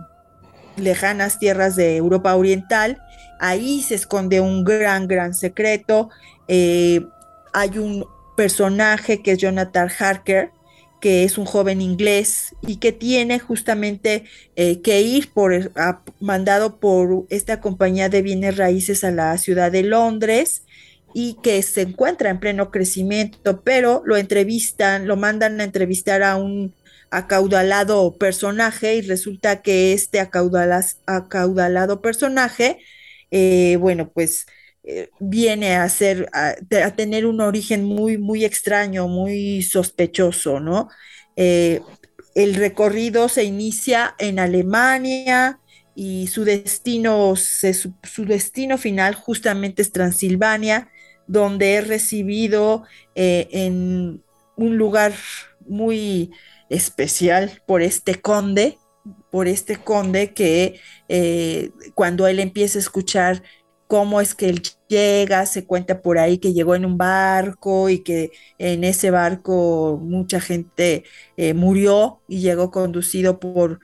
lejanas 0.76 1.38
tierras 1.38 1.76
de 1.76 1.96
Europa 1.96 2.34
Oriental. 2.34 3.02
Ahí 3.38 3.82
se 3.82 3.94
esconde 3.94 4.40
un 4.40 4.64
gran, 4.64 5.08
gran 5.08 5.34
secreto. 5.34 6.10
Eh, 6.48 7.04
hay 7.52 7.78
un 7.78 8.06
personaje 8.36 9.22
que 9.22 9.32
es 9.32 9.38
Jonathan 9.38 9.90
Harker, 9.98 10.50
que 11.00 11.24
es 11.24 11.38
un 11.38 11.46
joven 11.46 11.80
inglés 11.80 12.54
y 12.62 12.76
que 12.76 12.92
tiene 12.92 13.38
justamente 13.38 14.24
que 14.54 15.00
ir 15.00 15.32
por 15.32 15.72
mandado 16.20 16.78
por 16.78 17.24
esta 17.30 17.60
compañía 17.62 18.10
de 18.10 18.20
bienes 18.20 18.58
raíces 18.58 19.02
a 19.04 19.10
la 19.10 19.38
ciudad 19.38 19.72
de 19.72 19.82
Londres 19.82 20.62
y 21.14 21.36
que 21.42 21.62
se 21.62 21.82
encuentra 21.82 22.30
en 22.30 22.40
pleno 22.40 22.70
crecimiento, 22.70 23.62
pero 23.62 24.02
lo 24.04 24.16
entrevistan, 24.16 25.06
lo 25.06 25.16
mandan 25.16 25.60
a 25.60 25.64
entrevistar 25.64 26.22
a 26.22 26.36
un 26.36 26.74
acaudalado 27.10 28.16
personaje 28.16 28.96
y 28.96 29.00
resulta 29.02 29.62
que 29.62 29.92
este 29.92 30.20
acaudalado 30.20 32.00
personaje, 32.00 32.78
eh, 33.30 33.76
bueno, 33.80 34.10
pues 34.12 34.46
eh, 34.84 35.10
viene 35.18 35.76
a 35.76 35.88
ser, 35.88 36.28
a, 36.32 36.54
tener 36.94 37.26
un 37.26 37.40
origen 37.40 37.84
muy, 37.84 38.16
muy 38.16 38.44
extraño, 38.44 39.08
muy 39.08 39.62
sospechoso, 39.62 40.60
¿no? 40.60 40.88
Eh, 41.36 41.80
el 42.34 42.54
recorrido 42.54 43.28
se 43.28 43.44
inicia 43.44 44.14
en 44.18 44.38
Alemania 44.38 45.58
y 45.96 46.28
su 46.28 46.44
destino, 46.44 47.34
su 47.34 48.24
destino 48.24 48.78
final 48.78 49.14
justamente 49.16 49.82
es 49.82 49.90
Transilvania 49.90 50.88
donde 51.30 51.74
he 51.74 51.80
recibido 51.80 52.82
eh, 53.14 53.46
en 53.52 54.24
un 54.56 54.76
lugar 54.76 55.12
muy 55.64 56.32
especial 56.68 57.62
por 57.68 57.82
este 57.82 58.20
conde, 58.20 58.78
por 59.30 59.46
este 59.46 59.76
conde 59.76 60.34
que 60.34 60.80
eh, 61.08 61.70
cuando 61.94 62.26
él 62.26 62.40
empieza 62.40 62.78
a 62.78 62.82
escuchar 62.82 63.44
cómo 63.86 64.20
es 64.20 64.34
que 64.34 64.48
él 64.48 64.62
llega, 64.88 65.46
se 65.46 65.64
cuenta 65.66 66.02
por 66.02 66.18
ahí 66.18 66.38
que 66.38 66.52
llegó 66.52 66.74
en 66.74 66.84
un 66.84 66.98
barco 66.98 67.88
y 67.88 68.00
que 68.00 68.32
en 68.58 68.82
ese 68.82 69.12
barco 69.12 70.00
mucha 70.02 70.40
gente 70.40 71.04
eh, 71.36 71.54
murió 71.54 72.22
y 72.26 72.40
llegó 72.40 72.72
conducido 72.72 73.38
por 73.38 73.78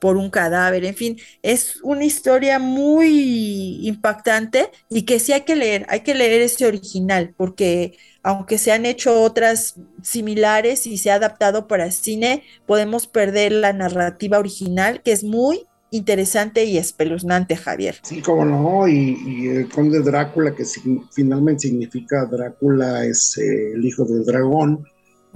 por 0.00 0.16
un 0.16 0.30
cadáver, 0.30 0.84
en 0.84 0.94
fin, 0.94 1.18
es 1.42 1.78
una 1.82 2.04
historia 2.04 2.58
muy 2.58 3.86
impactante 3.86 4.70
y 4.88 5.02
que 5.02 5.20
sí 5.20 5.32
hay 5.32 5.42
que 5.42 5.54
leer, 5.54 5.86
hay 5.88 6.00
que 6.00 6.14
leer 6.14 6.40
ese 6.40 6.66
original, 6.66 7.34
porque 7.36 7.96
aunque 8.22 8.58
se 8.58 8.72
han 8.72 8.86
hecho 8.86 9.22
otras 9.22 9.76
similares 10.02 10.86
y 10.86 10.98
se 10.98 11.10
ha 11.10 11.14
adaptado 11.16 11.68
para 11.68 11.90
cine, 11.90 12.42
podemos 12.66 13.06
perder 13.06 13.52
la 13.52 13.72
narrativa 13.72 14.38
original, 14.38 15.02
que 15.02 15.12
es 15.12 15.22
muy 15.22 15.66
interesante 15.90 16.64
y 16.64 16.78
espeluznante, 16.78 17.56
Javier. 17.56 17.96
Sí, 18.02 18.22
como 18.22 18.44
no, 18.44 18.88
y, 18.88 19.48
el 19.48 19.68
conde 19.68 20.00
Drácula, 20.00 20.54
que 20.54 20.64
finalmente 21.12 21.68
significa 21.68 22.24
Drácula 22.26 23.04
es 23.04 23.36
eh, 23.38 23.72
el 23.74 23.84
hijo 23.84 24.04
del 24.04 24.24
dragón, 24.24 24.86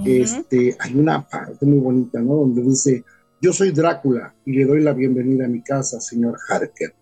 este, 0.04 0.76
hay 0.80 0.94
una 0.94 1.26
parte 1.28 1.64
muy 1.66 1.78
bonita, 1.78 2.20
¿no? 2.20 2.34
Donde 2.34 2.62
dice, 2.62 3.04
yo 3.44 3.52
soy 3.52 3.72
Drácula 3.72 4.34
y 4.46 4.54
le 4.54 4.64
doy 4.64 4.82
la 4.82 4.94
bienvenida 4.94 5.44
a 5.44 5.48
mi 5.48 5.60
casa, 5.60 6.00
señor 6.00 6.38
Harker. 6.48 6.94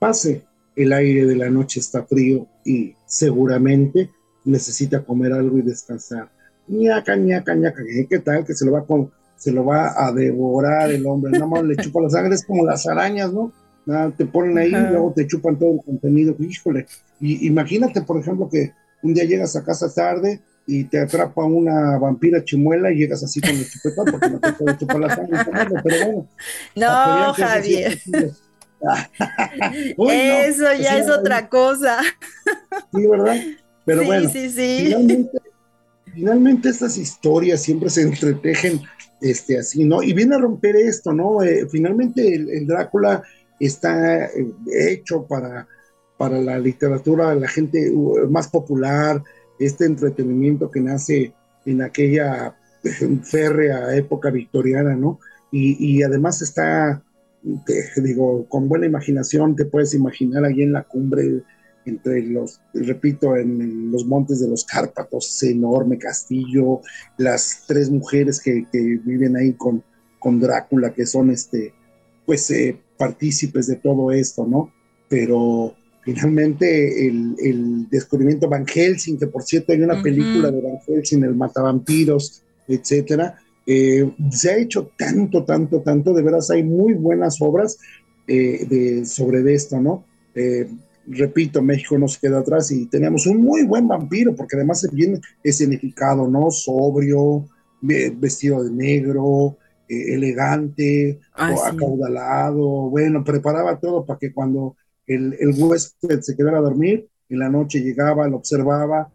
Pase, 0.00 0.42
el 0.74 0.92
aire 0.92 1.26
de 1.26 1.36
la 1.36 1.48
noche 1.48 1.78
está 1.78 2.02
frío 2.02 2.48
y 2.64 2.92
seguramente 3.06 4.10
necesita 4.44 5.04
comer 5.04 5.32
algo 5.32 5.58
y 5.58 5.62
descansar. 5.62 6.28
ñaca, 6.66 7.14
ñaca, 7.14 7.54
ñaca, 7.54 7.84
¿qué 8.10 8.18
tal? 8.18 8.44
Que 8.44 8.54
se 8.54 8.66
lo 8.66 8.72
va 8.72 8.80
a, 8.80 8.86
se 9.36 9.52
lo 9.52 9.64
va 9.64 9.94
a 9.96 10.10
devorar 10.10 10.90
el 10.90 11.06
hombre, 11.06 11.30
nada 11.30 11.46
más 11.46 11.62
le 11.62 11.76
chupa 11.76 12.00
la 12.00 12.10
sangre, 12.10 12.34
es 12.34 12.44
como 12.44 12.66
las 12.66 12.84
arañas, 12.88 13.32
¿no? 13.32 13.52
Nada, 13.86 14.10
te 14.10 14.26
ponen 14.26 14.58
ahí 14.58 14.70
y 14.70 14.90
luego 14.90 15.12
te 15.14 15.24
chupan 15.28 15.56
todo 15.56 15.74
el 15.74 15.84
contenido, 15.84 16.34
híjole. 16.40 16.86
Y 17.20 17.46
imagínate, 17.46 18.02
por 18.02 18.18
ejemplo, 18.18 18.48
que 18.50 18.72
un 19.04 19.14
día 19.14 19.22
llegas 19.22 19.54
a 19.54 19.62
casa 19.62 19.88
tarde 19.94 20.40
y 20.66 20.84
te 20.84 21.00
atrapa 21.00 21.44
una 21.44 21.98
vampira 21.98 22.42
chimuela 22.42 22.90
y 22.90 22.96
llegas 22.96 23.22
así 23.22 23.40
con 23.40 23.50
el 23.50 23.68
chupetón 23.68 24.06
porque 24.10 24.30
no 24.30 24.40
te 24.40 24.52
puede 24.52 24.78
chupar 24.78 24.98
la 24.98 25.14
sangre, 25.14 25.38
pero 25.84 26.06
bueno. 26.06 26.28
No, 26.74 27.34
Javier. 27.34 28.00
Eso 29.98 30.74
ya 30.74 30.98
es 30.98 31.08
otra 31.08 31.48
cosa. 31.48 32.00
Sí, 32.94 33.06
¿verdad? 33.06 33.36
Pero 33.84 34.04
bueno, 34.04 34.28
Finalmente, 34.28 35.38
finalmente, 36.12 36.68
estas 36.68 36.98
historias 36.98 37.62
siempre 37.62 37.88
se 37.88 38.02
entretejen 38.02 38.80
este, 39.20 39.58
así, 39.58 39.84
¿no? 39.84 40.02
Y 40.02 40.12
viene 40.12 40.34
a 40.34 40.38
romper 40.38 40.76
esto, 40.76 41.12
¿no? 41.12 41.42
Eh, 41.42 41.66
finalmente 41.70 42.34
el, 42.34 42.66
Drácula 42.66 43.22
está 43.60 44.26
eh, 44.26 44.52
hecho 44.72 45.24
para, 45.26 45.66
para 46.16 46.40
la 46.40 46.58
literatura, 46.58 47.34
la 47.34 47.48
gente 47.48 47.90
uh, 47.90 48.28
más 48.28 48.48
popular, 48.48 49.22
este 49.58 49.84
entretenimiento 49.84 50.70
que 50.70 50.80
nace 50.80 51.32
en 51.64 51.82
aquella 51.82 52.56
férrea 53.22 53.94
época 53.96 54.30
victoriana, 54.30 54.94
¿no? 54.94 55.20
Y, 55.52 56.02
además 56.02 56.42
está, 56.42 57.02
digo, 57.96 58.46
con 58.46 58.68
buena 58.68 58.84
imaginación, 58.84 59.56
te 59.56 59.64
puedes 59.64 59.94
imaginar 59.94 60.44
ahí 60.44 60.60
en 60.60 60.72
la 60.72 60.82
cumbre, 60.82 61.42
entre 61.86 62.20
los, 62.26 62.60
repito, 62.74 63.36
en, 63.36 63.90
los 63.90 64.04
montes 64.04 64.40
de 64.40 64.48
los 64.48 64.66
Cárpatos, 64.66 65.28
ese 65.28 65.52
enorme 65.52 65.96
castillo, 65.96 66.82
las 67.16 67.64
tres 67.66 67.90
mujeres 67.90 68.38
que, 68.40 68.66
viven 68.72 69.36
ahí 69.36 69.54
con, 69.54 69.82
con 70.18 70.40
Drácula, 70.40 70.92
que 70.92 71.06
son, 71.06 71.30
este, 71.30 71.72
pues, 72.26 72.50
eh, 72.50 72.78
partícipes 72.98 73.66
de 73.66 73.76
todo 73.76 74.10
esto, 74.10 74.46
¿no? 74.46 74.72
Pero 75.08 75.74
finalmente 76.06 77.08
el, 77.08 77.88
descubrimiento 77.90 78.46
de 78.46 78.50
Van 78.50 78.64
Helsing, 78.64 79.18
que 79.18 79.26
por 79.26 79.42
cierto 79.42 79.72
hay 79.72 79.82
una 79.82 80.00
película 80.00 80.52
de 80.52 80.62
Van 80.62 80.78
Helsing, 80.86 81.24
el 81.24 81.34
Matavampiros, 81.34 82.44
etcétera, 82.68 83.36
eh, 83.66 84.08
se 84.30 84.50
ha 84.50 84.56
hecho 84.56 84.92
tanto, 84.96 85.42
tanto, 85.44 85.80
tanto, 85.80 86.14
de 86.14 86.22
veras 86.22 86.48
hay 86.50 86.62
muy 86.62 86.94
buenas 86.94 87.38
obras 87.40 87.76
eh, 88.28 88.64
de, 88.68 89.04
sobre 89.04 89.52
esto, 89.52 89.80
¿no? 89.80 90.04
Eh, 90.36 90.68
repito, 91.08 91.60
México 91.60 91.98
no 91.98 92.06
se 92.06 92.20
queda 92.20 92.38
atrás 92.38 92.70
y 92.70 92.86
teníamos 92.86 93.26
un 93.26 93.42
muy 93.42 93.64
buen 93.64 93.88
vampiro, 93.88 94.36
porque 94.36 94.54
además 94.54 94.84
es 94.84 94.92
bien 94.92 95.20
escenificado, 95.42 96.28
¿no? 96.28 96.52
Sobrio, 96.52 97.48
vestido 97.80 98.62
de 98.62 98.70
negro, 98.70 99.56
elegante, 99.88 101.18
acaudalado, 101.34 102.90
bueno, 102.90 103.24
preparaba 103.24 103.78
todo 103.80 104.04
para 104.04 104.18
que 104.18 104.32
cuando 104.32 104.76
el, 105.06 105.36
el 105.38 105.54
huésped 105.56 106.20
se 106.20 106.36
quedara 106.36 106.58
a 106.58 106.62
dormir, 106.62 107.08
en 107.28 107.38
la 107.38 107.48
noche 107.48 107.80
llegaba, 107.80 108.28
lo 108.28 108.36
observaba 108.36 109.10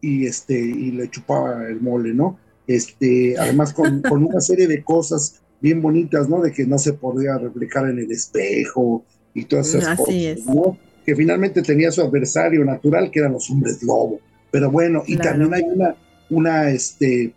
y, 0.00 0.26
este, 0.26 0.58
y 0.58 0.92
le 0.92 1.10
chupaba 1.10 1.66
el 1.68 1.80
mole, 1.80 2.14
¿no? 2.14 2.38
Este, 2.66 3.36
además 3.38 3.72
con, 3.72 4.02
con 4.08 4.24
una 4.24 4.40
serie 4.40 4.66
de 4.66 4.82
cosas 4.82 5.40
bien 5.60 5.82
bonitas, 5.82 6.28
¿no? 6.28 6.40
De 6.40 6.52
que 6.52 6.66
no 6.66 6.78
se 6.78 6.94
podía 6.94 7.36
reflejar 7.38 7.88
en 7.88 7.98
el 7.98 8.10
espejo 8.10 9.04
y 9.34 9.44
todas 9.44 9.74
esas 9.74 9.96
cosas, 9.96 10.46
¿no? 10.46 10.78
Que 11.04 11.14
finalmente 11.14 11.62
tenía 11.62 11.90
su 11.90 12.02
adversario 12.02 12.64
natural, 12.64 13.10
que 13.10 13.20
eran 13.20 13.32
los 13.32 13.50
hombres 13.50 13.82
lobo. 13.82 14.20
Pero 14.50 14.70
bueno, 14.70 15.02
y 15.06 15.16
también 15.16 15.54
hay 15.54 15.62
una, 15.62 15.94
una, 16.30 16.70
este, 16.70 17.32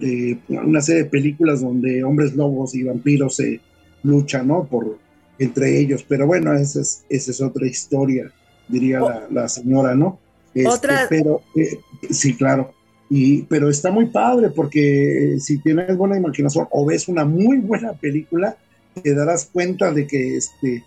eh, 0.00 0.38
una 0.48 0.80
serie 0.80 1.04
de 1.04 1.10
películas 1.10 1.60
donde 1.60 2.02
hombres 2.02 2.34
lobos 2.34 2.74
y 2.74 2.82
vampiros 2.82 3.36
se 3.36 3.60
luchan, 4.02 4.48
¿no? 4.48 4.64
Por, 4.64 4.98
entre 5.38 5.78
ellos. 5.78 6.04
Pero 6.08 6.26
bueno, 6.26 6.52
esa 6.54 6.80
es, 6.80 7.04
esa 7.08 7.30
es 7.30 7.40
otra 7.40 7.66
historia, 7.66 8.32
diría 8.68 9.00
la, 9.30 9.48
señora, 9.48 9.94
¿no? 9.94 10.18
Este, 10.54 10.68
otra. 10.68 11.06
Pero 11.08 11.42
eh, 11.56 11.78
sí, 12.10 12.36
claro. 12.36 12.72
Y, 13.10 13.42
pero 13.42 13.68
está 13.68 13.90
muy 13.90 14.06
padre 14.06 14.50
porque 14.50 15.36
si 15.38 15.58
tienes 15.58 15.96
buena 15.96 16.16
imaginación 16.16 16.66
o 16.70 16.86
ves 16.86 17.06
una 17.08 17.24
muy 17.24 17.58
buena 17.58 17.92
película, 17.92 18.56
te 19.02 19.14
darás 19.14 19.46
cuenta 19.52 19.92
de 19.92 20.06
que 20.06 20.36
este, 20.36 20.82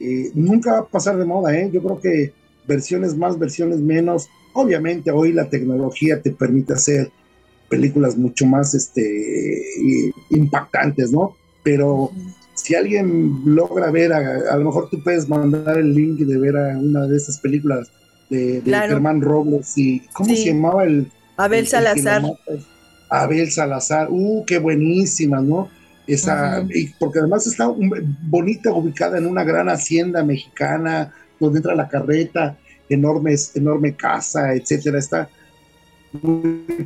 eh, 0.00 0.30
nunca 0.34 0.72
va 0.72 0.78
a 0.80 0.86
pasar 0.86 1.16
de 1.16 1.24
moda. 1.24 1.56
¿eh? 1.56 1.70
Yo 1.72 1.82
creo 1.82 2.00
que 2.00 2.32
versiones 2.66 3.16
más, 3.16 3.38
versiones 3.38 3.78
menos. 3.78 4.28
Obviamente 4.52 5.10
hoy 5.10 5.32
la 5.32 5.48
tecnología 5.48 6.20
te 6.20 6.30
permite 6.30 6.74
hacer 6.74 7.10
películas 7.68 8.18
mucho 8.18 8.44
más 8.46 8.74
este, 8.74 9.72
impactantes, 10.28 11.10
¿no? 11.10 11.36
Pero 11.62 12.10
si 12.62 12.74
alguien 12.74 13.42
logra 13.44 13.90
ver, 13.90 14.12
a, 14.12 14.56
lo 14.56 14.64
mejor 14.66 14.88
tú 14.88 15.02
puedes 15.02 15.28
mandar 15.28 15.78
el 15.78 15.94
link 15.94 16.20
de 16.20 16.38
ver 16.38 16.56
a 16.56 16.78
una 16.78 17.06
de 17.06 17.16
esas 17.16 17.38
películas 17.38 17.90
de, 18.30 18.62
Germán 18.64 19.20
Robles 19.20 19.76
y 19.76 20.00
¿cómo 20.12 20.34
se 20.34 20.46
llamaba 20.46 20.84
el? 20.84 21.10
Abel 21.36 21.66
Salazar. 21.66 22.22
Abel 23.10 23.50
Salazar, 23.50 24.08
uh, 24.10 24.44
qué 24.46 24.58
buenísima, 24.58 25.40
¿no? 25.40 25.68
Esa, 26.06 26.64
y 26.70 26.88
porque 26.98 27.18
además 27.18 27.46
está 27.46 27.68
bonita, 28.22 28.72
ubicada 28.72 29.18
en 29.18 29.26
una 29.26 29.44
gran 29.44 29.68
hacienda 29.68 30.24
mexicana, 30.24 31.12
donde 31.40 31.58
entra 31.58 31.74
la 31.74 31.88
carreta, 31.88 32.56
enormes, 32.88 33.56
enorme 33.56 33.94
casa, 33.94 34.54
etcétera. 34.54 34.98
Está 34.98 35.28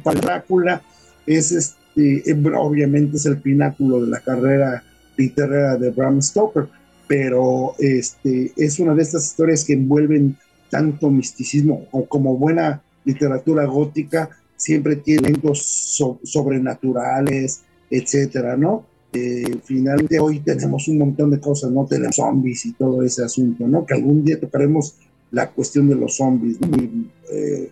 para 0.02 0.21
Drácula 0.21 0.83
es 1.26 1.52
este, 1.52 2.23
obviamente 2.56 3.16
es 3.16 3.26
el 3.26 3.38
pináculo 3.38 4.04
de 4.04 4.11
la 4.11 4.21
carrera 4.21 4.85
literaria 5.16 5.76
de 5.76 5.90
Bram 5.90 6.20
Stoker, 6.20 6.68
pero 7.06 7.75
este, 7.78 8.52
es 8.56 8.78
una 8.78 8.94
de 8.94 9.02
estas 9.02 9.26
historias 9.26 9.64
que 9.64 9.75
envuelven 9.75 10.37
tanto 10.70 11.11
misticismo 11.11 11.87
o 11.92 12.06
como 12.06 12.37
buena 12.37 12.82
literatura 13.04 13.64
gótica, 13.64 14.30
siempre 14.56 14.96
tiene 14.96 15.28
elementos 15.28 16.00
sobrenaturales, 16.25 17.62
etcétera, 17.90 18.56
¿no? 18.56 18.85
Eh, 19.12 19.61
finalmente 19.64 20.18
hoy 20.18 20.40
tenemos 20.40 20.88
un 20.88 20.99
montón 20.99 21.30
de 21.30 21.40
cosas, 21.40 21.70
¿no? 21.70 21.87
Tenemos 21.87 22.16
zombies 22.16 22.66
y 22.66 22.73
todo 22.73 23.02
ese 23.02 23.25
asunto, 23.25 23.66
¿no? 23.66 23.87
Que 23.87 23.94
algún 23.94 24.25
día 24.25 24.40
tocaremos 24.40 24.96
la 25.30 25.50
cuestión 25.50 25.88
de 25.88 25.94
los 25.94 26.16
zombies, 26.16 26.61
muy 26.61 27.08
eh, 27.32 27.70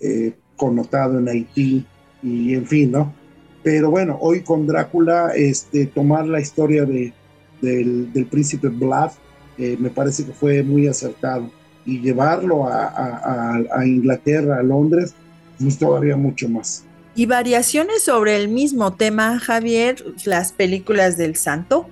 eh, 0.00 0.32
connotado 0.56 1.18
en 1.18 1.28
Haití 1.28 1.84
y 2.22 2.54
en 2.54 2.66
fin, 2.66 2.92
¿no? 2.92 3.14
Pero 3.66 3.90
bueno, 3.90 4.16
hoy 4.20 4.42
con 4.42 4.64
Drácula, 4.64 5.32
este, 5.34 5.86
tomar 5.86 6.24
la 6.28 6.40
historia 6.40 6.84
de, 6.84 7.12
del, 7.60 8.28
príncipe 8.30 8.68
Vlad 8.68 9.10
me 9.58 9.90
parece 9.90 10.24
que 10.24 10.30
fue 10.30 10.62
muy 10.62 10.86
acertado 10.86 11.50
y 11.84 12.00
llevarlo 12.00 12.68
a, 12.68 13.56
a 13.72 13.84
Inglaterra, 13.84 14.58
a 14.60 14.62
Londres, 14.62 15.16
pues 15.58 15.76
todavía 15.76 16.16
mucho 16.16 16.48
más. 16.48 16.84
Y 17.16 17.26
variaciones 17.26 18.04
sobre 18.04 18.36
el 18.36 18.46
mismo 18.46 18.94
tema, 18.94 19.40
Javier, 19.40 19.96
las 20.24 20.52
películas 20.52 21.16
del 21.16 21.34
santo. 21.34 21.88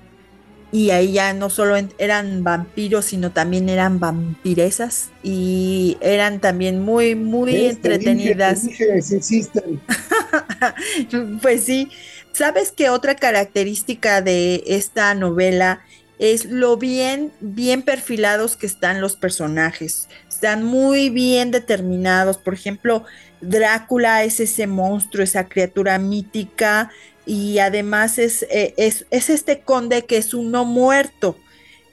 Y 0.71 0.91
ahí 0.91 1.13
ya 1.13 1.33
no 1.35 1.51
solo 1.51 1.77
eran 1.99 2.45
vampiros, 2.45 3.07
sino 3.07 3.33
también 3.33 3.69
eran 3.69 3.99
vampiresas. 3.99 5.11
Y 5.25 5.97
eran 6.01 6.41
también 6.41 6.81
muy, 6.81 7.17
muy 7.17 7.67
entretenidas. 7.67 8.65
pues 11.43 11.65
sí. 11.65 11.91
¿Sabes 12.33 12.73
qué 12.73 12.91
otra 12.91 13.15
característica 13.15 14.21
de 14.21 14.65
esta 14.67 15.15
novela 15.15 15.85
es 16.19 16.47
lo 16.47 16.77
bien, 16.77 17.33
bien 17.41 17.83
perfilados 17.83 18.57
que 18.57 18.67
están 18.67 19.01
los 19.01 19.17
personajes? 19.17 20.09
Están 20.29 20.65
muy 20.65 21.11
bien 21.11 21.53
determinados. 21.53 22.39
Por 22.39 22.55
ejemplo, 22.55 23.05
Drácula 23.41 24.25
es 24.25 24.41
ese 24.41 24.67
monstruo, 24.67 25.23
esa 25.23 25.49
criatura 25.49 25.99
mítica 25.99 26.91
y 27.27 27.59
además 27.59 28.19
es, 28.19 28.43
eh, 28.51 28.75
es, 28.77 29.07
este 29.11 29.61
conde 29.61 30.05
que 30.05 30.17
es 30.17 30.35
un 30.35 30.51
no 30.51 30.65
muerto. 30.65 31.39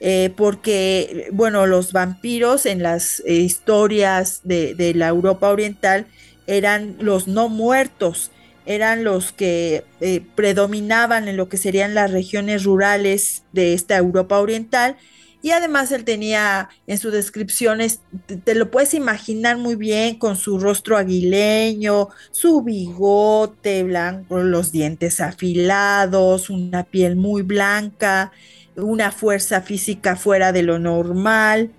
Eh, 0.04 0.32
porque, 0.36 1.28
bueno, 1.30 1.66
los 1.66 1.92
vampiros 1.92 2.66
en 2.66 2.82
las 2.82 3.22
historias 3.24 4.40
de, 4.42 4.92
la 4.96 5.06
Europa 5.06 5.48
Oriental 5.48 6.06
eran 6.48 6.96
los 6.98 7.28
no 7.28 7.48
muertos, 7.48 8.31
eran 8.66 9.04
los 9.04 9.32
que 9.32 9.84
predominaban 10.34 11.28
en 11.28 11.36
lo 11.36 11.48
que 11.48 11.56
serían 11.56 11.94
las 11.94 12.10
regiones 12.10 12.64
rurales 12.64 13.42
de 13.52 13.74
esta 13.74 13.96
Europa 13.96 14.38
Oriental. 14.38 14.96
Y 15.44 15.50
además 15.50 15.90
él 15.90 16.04
tenía 16.04 16.68
en 16.86 16.98
sus 16.98 17.12
descripciones, 17.12 18.00
te, 18.44 18.54
lo 18.54 18.70
puedes 18.70 18.94
imaginar 18.94 19.58
muy 19.58 19.74
bien 19.74 20.16
con 20.16 20.36
su 20.36 20.60
rostro 20.60 20.96
aguileño, 20.96 22.10
su 22.30 22.62
bigote 22.62 23.82
blanco, 23.82 24.38
los 24.38 24.70
dientes 24.70 25.20
afilados, 25.20 26.48
una 26.48 26.84
piel 26.84 27.16
muy 27.16 27.42
blanca, 27.42 28.30
una 28.76 29.10
fuerza 29.10 29.62
física 29.62 30.14
fuera 30.14 30.52
de 30.52 30.62
lo 30.62 30.78
normal 30.78 31.72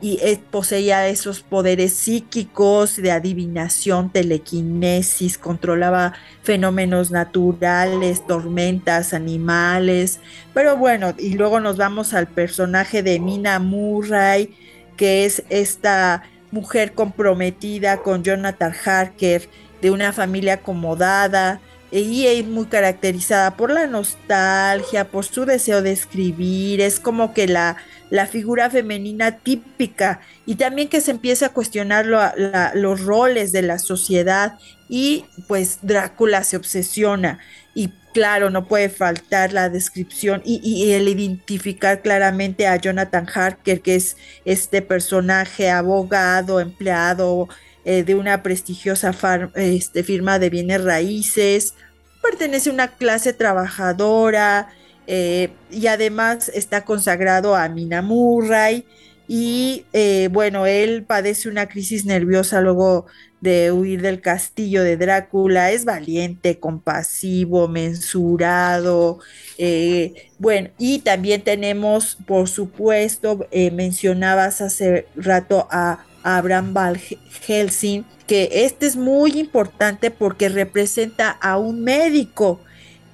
y 0.00 0.18
poseía 0.50 1.08
esos 1.08 1.40
poderes 1.40 1.94
psíquicos 1.94 2.96
de 2.96 3.10
adivinación, 3.10 4.10
telequinesis, 4.10 5.38
controlaba 5.38 6.12
fenómenos 6.42 7.10
naturales, 7.10 8.26
tormentas, 8.26 9.14
animales. 9.14 10.20
Pero 10.52 10.76
bueno, 10.76 11.14
y 11.18 11.34
luego 11.34 11.60
nos 11.60 11.76
vamos 11.76 12.12
al 12.12 12.26
personaje 12.26 13.02
de 13.02 13.18
Mina 13.18 13.58
Murray, 13.58 14.54
que 14.96 15.24
es 15.24 15.42
esta 15.48 16.24
mujer 16.50 16.92
comprometida 16.92 18.02
con 18.02 18.22
Jonathan 18.22 18.74
Harker, 18.84 19.48
de 19.80 19.90
una 19.90 20.12
familia 20.12 20.54
acomodada, 20.54 21.60
y 21.90 22.26
es 22.26 22.44
muy 22.44 22.66
caracterizada 22.66 23.56
por 23.56 23.70
la 23.70 23.86
nostalgia, 23.86 25.08
por 25.08 25.24
su 25.24 25.44
deseo 25.44 25.80
de 25.80 25.92
escribir, 25.92 26.80
es 26.80 26.98
como 26.98 27.32
que 27.32 27.46
la 27.46 27.76
la 28.10 28.26
figura 28.26 28.70
femenina 28.70 29.38
típica 29.38 30.20
y 30.46 30.56
también 30.56 30.88
que 30.88 31.00
se 31.00 31.10
empieza 31.10 31.46
a 31.46 31.52
cuestionar 31.52 32.06
los 32.06 33.00
roles 33.00 33.52
de 33.52 33.62
la 33.62 33.78
sociedad 33.78 34.58
y 34.88 35.24
pues 35.48 35.78
Drácula 35.82 36.44
se 36.44 36.56
obsesiona. 36.56 37.38
Y 37.74 37.92
claro, 38.12 38.50
no 38.50 38.68
puede 38.68 38.88
faltar 38.88 39.52
la 39.52 39.68
descripción 39.68 40.42
y, 40.44 40.92
el 40.92 41.08
identificar 41.08 42.02
claramente 42.02 42.66
a 42.66 42.76
Jonathan 42.76 43.26
Harker, 43.32 43.80
que 43.80 43.96
es 43.96 44.16
este 44.44 44.82
personaje 44.82 45.70
abogado, 45.70 46.60
empleado 46.60 47.48
eh, 47.84 48.04
de 48.04 48.14
una 48.14 48.42
prestigiosa 48.42 49.12
este, 49.56 50.04
firma 50.04 50.38
de 50.38 50.50
bienes 50.50 50.84
raíces, 50.84 51.74
pertenece 52.22 52.70
a 52.70 52.72
una 52.72 52.88
clase 52.88 53.32
trabajadora, 53.32 54.68
eh, 55.06 55.50
y 55.70 55.86
además 55.86 56.50
está 56.54 56.84
consagrado 56.84 57.54
a 57.56 57.68
Mina 57.68 58.02
Murray 58.02 58.84
y 59.26 59.84
eh, 59.92 60.28
bueno, 60.32 60.66
él 60.66 61.04
padece 61.04 61.48
una 61.48 61.68
crisis 61.68 62.04
nerviosa 62.04 62.60
luego 62.60 63.06
de 63.40 63.72
huir 63.72 64.00
del 64.00 64.20
castillo 64.20 64.82
de 64.82 64.96
Drácula, 64.96 65.70
es 65.70 65.84
valiente, 65.84 66.58
compasivo, 66.58 67.68
mensurado, 67.68 69.18
eh, 69.58 70.30
bueno, 70.38 70.70
y 70.78 71.00
también 71.00 71.42
tenemos, 71.42 72.16
por 72.26 72.48
supuesto, 72.48 73.46
mencionabas 73.72 74.62
hace 74.62 75.06
rato 75.14 75.68
a 75.70 76.04
Abraham 76.24 76.72
Val 76.72 77.00
Helsing, 77.46 78.04
que 78.26 78.48
este 78.64 78.86
es 78.86 78.96
muy 78.96 79.38
importante 79.38 80.10
porque 80.10 80.48
representa 80.48 81.30
a 81.30 81.58
un 81.58 81.84
médico, 81.84 82.60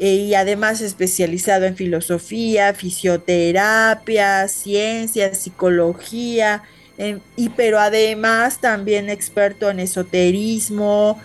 eh, 0.01 0.15
y 0.15 0.35
además 0.35 0.81
especializado 0.81 1.67
en 1.67 1.77
filosofía, 1.77 2.73
fisioterapia, 2.73 4.49
ciencia, 4.49 5.35
psicología, 5.35 6.63
y, 7.37 7.51
pero 7.51 7.79
además 7.79 8.61
también 8.61 9.11
experto 9.11 9.69
en 9.69 9.79
esoterismo. 9.81 11.21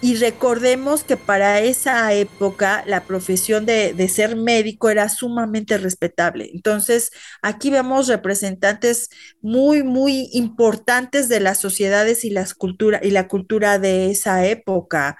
Y 0.00 0.14
recordemos 0.14 1.02
que 1.02 1.16
para 1.16 1.60
esa 1.60 2.12
época 2.12 2.84
la 2.86 3.02
profesión 3.04 3.66
de, 3.66 3.92
de, 3.94 4.08
ser 4.08 4.36
médico 4.36 4.90
era 4.90 5.08
sumamente 5.08 5.76
respetable. 5.76 6.50
Entonces, 6.54 7.10
aquí 7.42 7.70
vemos 7.70 8.06
representantes 8.06 9.08
muy, 9.40 9.82
muy 9.82 10.30
importantes 10.32 11.28
de 11.28 11.40
las 11.40 11.58
sociedades 11.58 12.24
y, 12.24 12.30
las 12.30 12.54
cultura, 12.54 13.00
y 13.02 13.10
la 13.10 13.26
cultura 13.26 13.80
de 13.80 14.10
esa 14.12 14.46
época. 14.46 15.18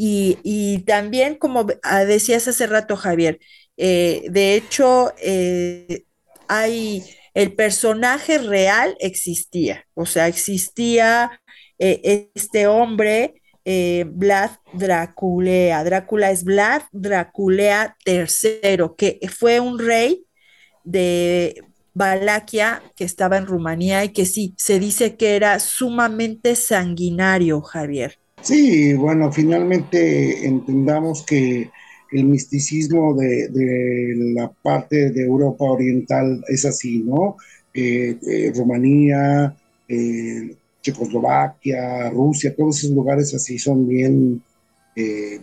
Y, 0.00 0.84
también, 0.86 1.34
como 1.34 1.66
ah, 1.82 2.04
decías 2.04 2.46
hace 2.46 2.68
rato, 2.68 2.96
Javier, 2.96 3.40
eh, 3.76 4.22
de 4.30 4.54
hecho, 4.54 5.12
eh, 5.20 6.04
hay 6.46 7.02
el 7.34 7.54
personaje 7.54 8.38
real 8.38 8.96
existía, 9.00 9.86
o 9.94 10.06
sea, 10.06 10.28
existía 10.28 11.40
eh, 11.78 12.30
este 12.34 12.66
hombre, 12.68 13.34
Vlad 14.06 14.52
Draculea. 14.72 15.84
Drácula 15.84 16.30
es 16.30 16.42
Vlad 16.42 16.82
Draculea 16.90 17.96
III, 18.06 18.94
que 18.96 19.20
fue 19.28 19.60
un 19.60 19.78
rey 19.78 20.24
de 20.84 21.62
Valaquia, 21.92 22.82
que 22.96 23.04
estaba 23.04 23.36
en 23.36 23.46
Rumanía 23.46 24.04
y 24.04 24.10
que 24.10 24.24
sí, 24.24 24.54
se 24.56 24.78
dice 24.78 25.16
que 25.16 25.36
era 25.36 25.58
sumamente 25.58 26.54
sanguinario, 26.54 27.60
Javier. 27.60 28.18
Sí, 28.42 28.94
bueno, 28.94 29.32
finalmente 29.32 30.46
entendamos 30.46 31.24
que 31.24 31.70
el 32.12 32.24
misticismo 32.24 33.14
de, 33.14 33.50
la 34.34 34.50
parte 34.62 35.10
de 35.10 35.24
Europa 35.24 35.64
Oriental 35.64 36.42
es 36.48 36.64
así, 36.64 37.00
¿no? 37.00 37.36
Eh, 37.74 38.16
eh, 38.26 38.52
Rumanía, 38.54 39.54
eh, 39.88 40.56
Checoslovaquia, 40.80 42.10
Rusia, 42.10 42.54
todos 42.56 42.78
esos 42.78 42.92
lugares 42.92 43.34
así 43.34 43.58
son 43.58 43.86
bien, 43.86 44.42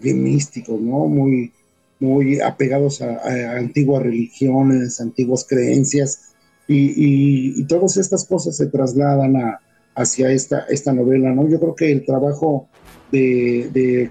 bien 0.02 0.22
místicos, 0.22 0.82
¿no? 0.82 1.06
Muy, 1.06 1.52
muy 2.00 2.42
apegados 2.42 3.02
a, 3.02 3.58
antiguas 3.58 4.04
religiones, 4.04 5.00
antiguas 5.00 5.46
creencias, 5.48 6.34
y, 6.68 7.64
todas 7.66 7.98
estas 7.98 8.26
cosas 8.26 8.58
se 8.58 8.68
trasladan 8.68 9.36
a, 9.38 9.60
hacia 9.96 10.32
esta, 10.32 10.66
esta 10.70 10.92
novela, 10.94 11.32
¿no? 11.32 11.48
Yo 11.48 11.60
creo 11.60 11.76
que 11.76 11.92
el 11.92 12.04
trabajo 12.06 12.68
de, 13.12 14.10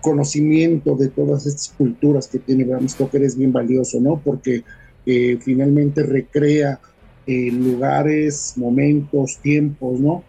conocimiento 0.00 0.94
de 0.94 1.08
todas 1.08 1.46
estas 1.46 1.74
culturas 1.76 2.28
que 2.28 2.38
tiene 2.38 2.64
Bram 2.64 2.88
Stoker 2.88 3.22
es 3.22 3.36
bien 3.36 3.52
valioso, 3.52 4.00
¿no? 4.00 4.20
Porque 4.24 4.62
eh, 5.04 5.38
finalmente 5.40 6.02
recrea 6.02 6.80
eh, 7.26 7.50
lugares, 7.50 8.54
momentos, 8.56 9.38
tiempos, 9.42 9.98
¿no? 10.00 10.24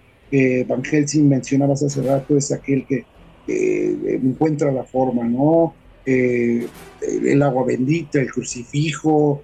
Van 0.67 0.84
Helsing 0.84 1.30
mencionabas 1.30 1.84
hace 1.84 2.02
rato 2.02 2.36
es 2.36 2.52
aquel 2.52 2.86
que 2.86 3.06
encuentra 3.48 4.74
la 4.74 4.84
forma, 4.84 5.24
¿no? 5.24 5.74
Eh, 6.06 6.65
el 7.02 7.41
agua 7.41 7.65
bendita, 7.65 8.20
el 8.20 8.32
crucifijo, 8.32 9.43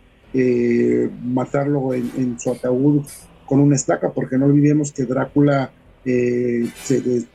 matarlo 1.24 1.94
en, 1.94 2.40
su 2.40 2.52
ataúd 2.52 3.04
con 3.46 3.60
una 3.60 3.76
estaca, 3.76 4.12
porque 4.12 4.38
no 4.38 4.46
olvidemos 4.46 4.92
que 4.92 5.04
Drácula 5.04 5.72
eh, 6.06 6.68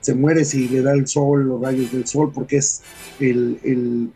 se, 0.00 0.14
muere 0.14 0.44
si 0.44 0.68
le 0.68 0.82
da 0.82 0.92
el 0.92 1.06
sol, 1.06 1.48
los 1.48 1.60
rayos 1.60 1.90
del 1.92 2.06
sol, 2.06 2.30
porque 2.34 2.58
es 2.58 2.82
el, 3.18 4.10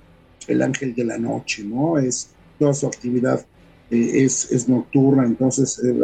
ángel 0.62 0.94
de 0.94 1.04
la 1.04 1.18
noche, 1.18 1.64
¿no? 1.64 1.98
Es 1.98 2.28
toda 2.58 2.74
su 2.74 2.86
actividad 2.86 3.44
eh, 3.90 4.24
es, 4.24 4.68
nocturna, 4.68 5.24
entonces 5.24 5.80
eh, 5.84 5.94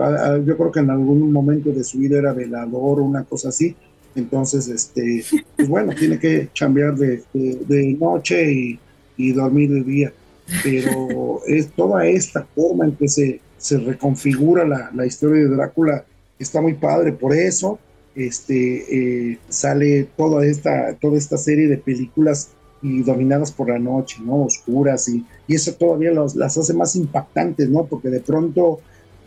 yo 0.47 0.57
creo 0.57 0.73
que 0.73 0.81
en 0.81 0.91
algún 0.91 1.33
momento 1.33 1.71
de 1.71 1.85
su 1.85 1.99
vida 1.99 2.19
era 2.19 2.33
velador 2.33 3.01
o 3.01 3.05
una 3.05 3.25
cosa 3.25 3.51
así, 3.51 3.77
entonces, 4.15 4.69
este, 4.69 5.25
pues 5.57 5.69
bueno, 5.69 5.95
tiene 5.95 6.19
que 6.19 6.49
cambiar 6.59 6.97
de, 6.97 7.23
noche 8.01 8.79
y, 9.17 9.33
dormir 9.33 9.71
de 9.71 9.83
día, 9.83 10.13
pero 10.63 11.41
es 11.47 11.71
toda 11.73 12.07
esta 12.07 12.47
forma 12.55 12.87
en 12.87 12.93
que 12.93 13.09
se, 13.09 13.41
se 13.59 13.79
reconfigura 13.79 14.67
la, 14.67 14.91
la 14.95 15.07
historia 15.07 15.43
de 15.43 15.49
Drácula, 15.49 16.05
está 16.39 16.61
muy 16.61 16.75
padre 16.75 17.13
por 17.13 17.35
eso, 17.35 17.79
este, 18.19 19.31
eh, 19.31 19.39
sale 19.49 20.09
toda 20.17 20.45
esta, 20.45 20.95
toda 20.95 21.17
esta 21.17 21.37
serie 21.37 21.69
de 21.69 21.79
películas 21.79 22.51
y 22.83 23.03
dominadas 23.03 23.53
por 23.53 23.69
la 23.69 23.79
noche, 23.79 24.17
¿no? 24.25 24.45
Oscuras 24.45 25.09
y, 25.09 25.25
y 25.47 25.55
eso 25.55 25.73
todavía 25.75 26.11
las 26.13 26.59
hace 26.59 26.75
más 26.75 26.97
impactantes, 26.97 27.69
¿no? 27.69 27.85
Porque 27.85 28.09
de 28.09 28.21
pronto 28.21 28.81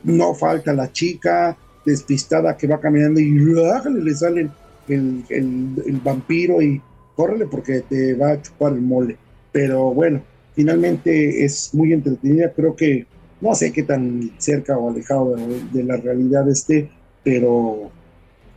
no 0.03 0.33
falta 0.33 0.73
la 0.73 0.91
chica 0.91 1.57
despistada 1.85 2.57
que 2.57 2.67
va 2.67 2.79
caminando 2.79 3.19
y 3.19 3.31
le 3.31 4.13
sale 4.13 4.49
el, 4.87 5.23
el, 5.29 6.01
vampiro 6.03 6.61
y 6.61 6.81
córrele 7.15 7.45
porque 7.47 7.81
te 7.81 8.13
va 8.13 8.31
a 8.31 8.41
chupar 8.41 8.73
el 8.73 8.81
mole. 8.81 9.17
Pero 9.53 9.93
bueno, 9.93 10.21
finalmente 10.53 11.45
es 11.45 11.73
muy 11.73 11.93
entretenida, 11.93 12.51
creo 12.53 12.75
que 12.75 13.05
no 13.39 13.55
sé 13.55 13.71
qué 13.71 13.83
tan 13.83 14.31
cerca 14.37 14.77
o 14.77 14.89
alejado 14.89 15.35
de, 15.35 15.61
de 15.71 15.83
la 15.83 15.97
realidad 15.97 16.47
esté, 16.49 16.89
pero 17.23 17.91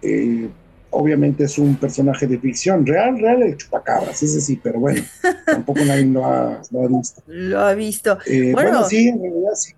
eh, 0.04 0.48
obviamente 0.90 1.44
es 1.44 1.58
un 1.58 1.76
personaje 1.76 2.26
de 2.26 2.38
ficción. 2.38 2.86
Real, 2.86 3.18
real, 3.18 3.42
el 3.42 3.56
chupacabras, 3.56 4.22
ese 4.22 4.40
sí, 4.40 4.60
pero 4.62 4.80
bueno, 4.80 5.02
tampoco 5.46 5.80
nadie 5.84 6.06
lo 6.06 6.24
ha, 6.24 6.60
visto. 6.88 7.22
Lo 7.26 7.60
ha 7.60 7.74
visto. 7.74 8.18
Eh, 8.26 8.52
bueno, 8.52 8.84
sí, 8.88 9.08
en 9.08 9.20
realidad 9.20 9.54
sí. 9.54 9.72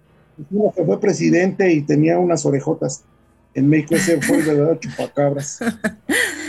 Uno 0.50 0.72
que 0.76 0.84
fue 0.84 1.00
presidente 1.00 1.72
y 1.72 1.82
tenía 1.82 2.18
unas 2.18 2.44
orejotas. 2.44 3.02
En 3.54 3.70
México 3.70 3.94
ese 3.94 4.20
fue 4.20 4.38
el 4.38 4.46
verdadero 4.46 4.78
chupacabras. 4.78 5.60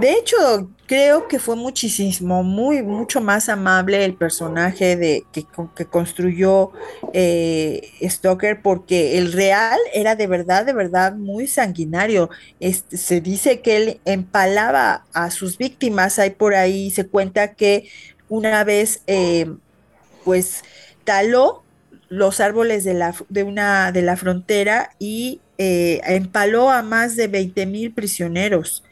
De 0.00 0.12
hecho, 0.12 0.70
creo 0.86 1.28
que 1.28 1.38
fue 1.38 1.56
muchísimo, 1.56 2.42
muy, 2.42 2.82
mucho 2.82 3.20
más 3.20 3.48
amable 3.48 4.04
el 4.04 4.14
personaje 4.14 4.96
de, 4.96 5.24
que, 5.32 5.46
construyó 5.86 6.72
eh, 7.12 7.90
Stoker, 8.02 8.60
porque 8.60 9.18
el 9.18 9.32
real 9.32 9.78
era 9.92 10.16
de 10.16 10.26
verdad, 10.26 10.66
de 10.66 10.72
verdad 10.72 11.14
muy 11.14 11.46
sanguinario. 11.46 12.28
Este, 12.60 12.96
se 12.96 13.20
dice 13.20 13.60
que 13.60 13.76
él 13.76 14.00
empalaba 14.04 15.04
a 15.12 15.30
sus 15.30 15.58
víctimas. 15.58 16.18
Hay 16.18 16.30
por 16.30 16.54
ahí, 16.54 16.90
se 16.90 17.06
cuenta 17.06 17.54
que 17.54 17.88
una 18.28 18.64
vez, 18.64 19.02
eh, 19.06 19.46
pues, 20.24 20.62
taló 21.04 21.62
los 22.08 22.40
árboles 22.40 22.84
de 22.84 22.94
la, 22.94 23.14
de 23.28 23.42
una, 23.42 23.92
de 23.92 24.02
la 24.02 24.16
frontera 24.16 24.90
y 24.98 25.40
eh, 25.58 26.00
empaló 26.04 26.70
a 26.70 26.82
más 26.82 27.16
de 27.16 27.28
20 27.28 27.66
mil 27.66 27.92
prisioneros 27.92 28.83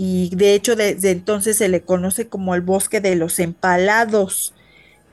y 0.00 0.30
de 0.36 0.54
hecho 0.54 0.76
desde 0.76 1.10
entonces 1.10 1.56
se 1.56 1.68
le 1.68 1.80
conoce 1.80 2.28
como 2.28 2.54
el 2.54 2.60
bosque 2.60 3.00
de 3.00 3.16
los 3.16 3.40
empalados. 3.40 4.54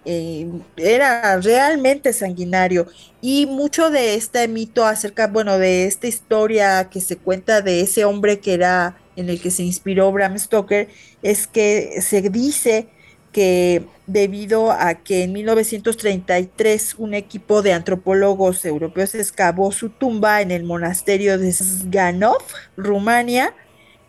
Eh, 0.07 0.47
era 0.77 1.41
realmente 1.41 2.13
sanguinario 2.13 2.85
y 3.19 3.47
mucho 3.47 3.89
de 3.89 4.13
este 4.13 4.47
mito 4.47 4.85
acerca, 4.85 5.25
bueno, 5.25 5.57
de 5.57 5.87
esta 5.87 6.05
historia 6.05 6.89
que 6.91 7.01
se 7.01 7.17
cuenta 7.17 7.61
de 7.63 7.81
ese 7.81 8.05
hombre 8.05 8.39
que 8.39 8.53
era 8.53 8.95
en 9.15 9.29
el 9.29 9.41
que 9.41 9.49
se 9.49 9.63
inspiró 9.63 10.11
Bram 10.11 10.37
Stoker, 10.37 10.89
es 11.23 11.47
que 11.47 11.99
se 12.03 12.21
dice 12.29 12.87
que 13.31 13.83
debido 14.05 14.71
a 14.71 14.93
que 14.93 15.23
en 15.23 15.33
1933 15.33 16.95
un 16.99 17.15
equipo 17.15 17.63
de 17.63 17.73
antropólogos 17.73 18.63
europeos 18.65 19.15
excavó 19.15 19.71
su 19.71 19.89
tumba 19.89 20.41
en 20.41 20.51
el 20.51 20.63
monasterio 20.63 21.39
de 21.39 21.51
Sganov, 21.51 22.43
Rumania, 22.77 23.55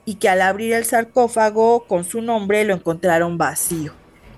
y 0.07 0.15
que 0.15 0.31
al 0.31 0.41
abrir 0.41 0.73
el 0.73 0.87
sarcófago 0.87 1.85
con 1.87 2.05
su 2.05 2.23
nombre 2.23 2.65
lo 2.65 2.73
encontraron 2.73 3.37
vacío. 3.37 3.93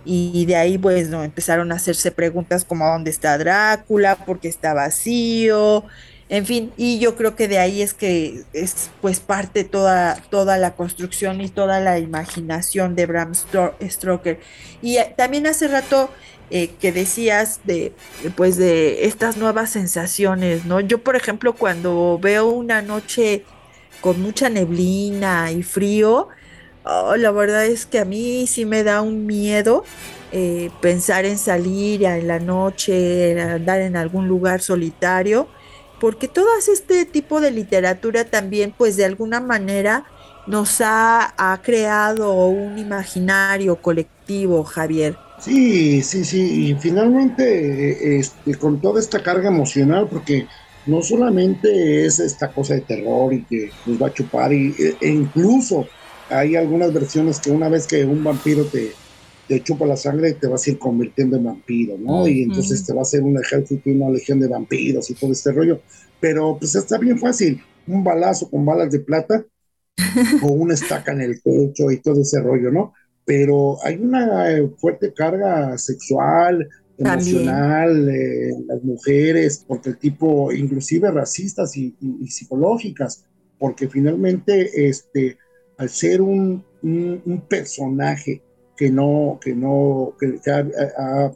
Y 0.04 0.46
de 0.46 0.56
ahí, 0.56 0.78
pues, 0.78 1.08
no, 1.10 1.22
empezaron 1.22 1.70
a 1.70 1.76
hacerse 1.76 2.10
preguntas 2.10 2.64
como 2.64 2.88
dónde 2.88 3.10
está 3.10 3.36
Drácula, 3.38 4.16
por 4.16 4.40
qué 4.40 4.48
está 4.48 4.74
vacío, 4.74 5.84
en 6.30 6.44
fin, 6.44 6.72
y 6.76 6.98
yo 6.98 7.16
creo 7.16 7.34
que 7.36 7.48
de 7.48 7.58
ahí 7.58 7.80
es 7.80 7.94
que 7.94 8.42
es 8.52 8.90
pues 9.00 9.18
parte 9.18 9.64
toda, 9.64 10.16
toda 10.30 10.58
la 10.58 10.74
construcción 10.74 11.40
y 11.40 11.48
toda 11.48 11.80
la 11.80 11.98
imaginación 11.98 12.94
de 12.94 13.06
Bram 13.06 13.32
Stoker. 13.34 14.38
Y 14.82 14.98
eh, 14.98 15.14
también 15.16 15.46
hace 15.46 15.68
rato 15.68 16.10
eh, 16.50 16.70
que 16.80 16.92
decías 16.92 17.60
de 17.64 17.94
pues 18.36 18.58
de 18.58 19.06
estas 19.06 19.38
nuevas 19.38 19.70
sensaciones, 19.70 20.66
¿no? 20.66 20.80
Yo, 20.80 20.98
por 20.98 21.16
ejemplo, 21.16 21.54
cuando 21.54 22.18
veo 22.20 22.48
una 22.48 22.82
noche 22.82 23.44
con 24.00 24.20
mucha 24.22 24.48
neblina 24.48 25.50
y 25.52 25.62
frío, 25.62 26.28
oh, 26.84 27.16
la 27.16 27.30
verdad 27.30 27.66
es 27.66 27.86
que 27.86 27.98
a 27.98 28.04
mí 28.04 28.46
sí 28.46 28.64
me 28.64 28.82
da 28.82 29.02
un 29.02 29.26
miedo 29.26 29.84
eh, 30.30 30.70
pensar 30.82 31.24
en 31.24 31.38
salir 31.38 32.04
en 32.04 32.28
la 32.28 32.38
noche, 32.38 33.40
andar 33.40 33.80
en 33.80 33.96
algún 33.96 34.28
lugar 34.28 34.60
solitario, 34.60 35.48
porque 36.00 36.28
todo 36.28 36.46
este 36.58 37.06
tipo 37.06 37.40
de 37.40 37.50
literatura 37.50 38.24
también, 38.24 38.74
pues 38.76 38.96
de 38.96 39.06
alguna 39.06 39.40
manera, 39.40 40.04
nos 40.46 40.80
ha, 40.80 41.34
ha 41.36 41.60
creado 41.62 42.46
un 42.46 42.78
imaginario 42.78 43.76
colectivo, 43.76 44.64
Javier. 44.64 45.16
Sí, 45.38 46.02
sí, 46.02 46.24
sí, 46.24 46.70
y 46.70 46.74
finalmente, 46.74 48.18
este, 48.18 48.54
con 48.56 48.80
toda 48.80 49.00
esta 49.00 49.22
carga 49.22 49.48
emocional, 49.48 50.08
porque 50.10 50.46
no 50.88 51.02
solamente 51.02 52.06
es 52.06 52.18
esta 52.18 52.52
cosa 52.52 52.74
de 52.74 52.80
terror 52.80 53.32
y 53.32 53.44
que 53.44 53.70
nos 53.86 54.02
va 54.02 54.08
a 54.08 54.12
chupar, 54.12 54.52
y, 54.52 54.74
e, 54.78 54.96
e 55.00 55.08
incluso 55.08 55.86
hay 56.30 56.56
algunas 56.56 56.92
versiones 56.92 57.38
que 57.38 57.50
una 57.50 57.68
vez 57.68 57.86
que 57.86 58.04
un 58.04 58.24
vampiro 58.24 58.64
te, 58.64 58.92
te 59.46 59.62
chupa 59.62 59.86
la 59.86 59.96
sangre, 59.96 60.34
te 60.34 60.46
vas 60.46 60.66
a 60.66 60.70
ir 60.70 60.78
convirtiendo 60.78 61.36
en 61.36 61.44
vampiro, 61.44 61.96
¿no? 61.98 62.28
Y 62.28 62.42
entonces 62.42 62.84
te 62.84 62.92
va 62.92 63.00
a 63.00 63.02
hacer 63.02 63.22
un 63.22 63.38
ejército 63.38 63.88
y 63.88 63.94
una 63.94 64.10
legión 64.10 64.40
de 64.40 64.48
vampiros 64.48 65.08
y 65.10 65.14
todo 65.14 65.32
este 65.32 65.52
rollo. 65.52 65.80
Pero 66.20 66.56
pues 66.58 66.74
está 66.74 66.98
bien 66.98 67.18
fácil, 67.18 67.62
un 67.86 68.04
balazo 68.04 68.50
con 68.50 68.64
balas 68.66 68.90
de 68.90 69.00
plata 69.00 69.44
o 70.42 70.48
una 70.48 70.74
estaca 70.74 71.12
en 71.12 71.22
el 71.22 71.40
pecho 71.40 71.90
y 71.90 71.98
todo 71.98 72.20
ese 72.20 72.40
rollo, 72.40 72.70
¿no? 72.70 72.92
Pero 73.24 73.78
hay 73.84 73.96
una 73.96 74.50
eh, 74.50 74.70
fuerte 74.78 75.12
carga 75.14 75.76
sexual, 75.78 76.68
emocional, 76.98 78.06
las 78.66 78.82
mujeres, 78.82 79.64
porque 79.66 79.90
el 79.90 79.98
tipo, 79.98 80.52
inclusive 80.52 81.10
racistas 81.10 81.76
y, 81.76 81.94
psicológicas, 82.28 83.24
porque 83.58 83.88
finalmente, 83.88 84.88
este, 84.88 85.38
al 85.76 85.88
ser 85.88 86.20
un, 86.20 86.64
personaje 87.48 88.42
que 88.76 88.90
no, 88.90 89.38
que 89.40 89.54
no, 89.54 90.14
que, 90.18 90.38
ha, 90.50 91.32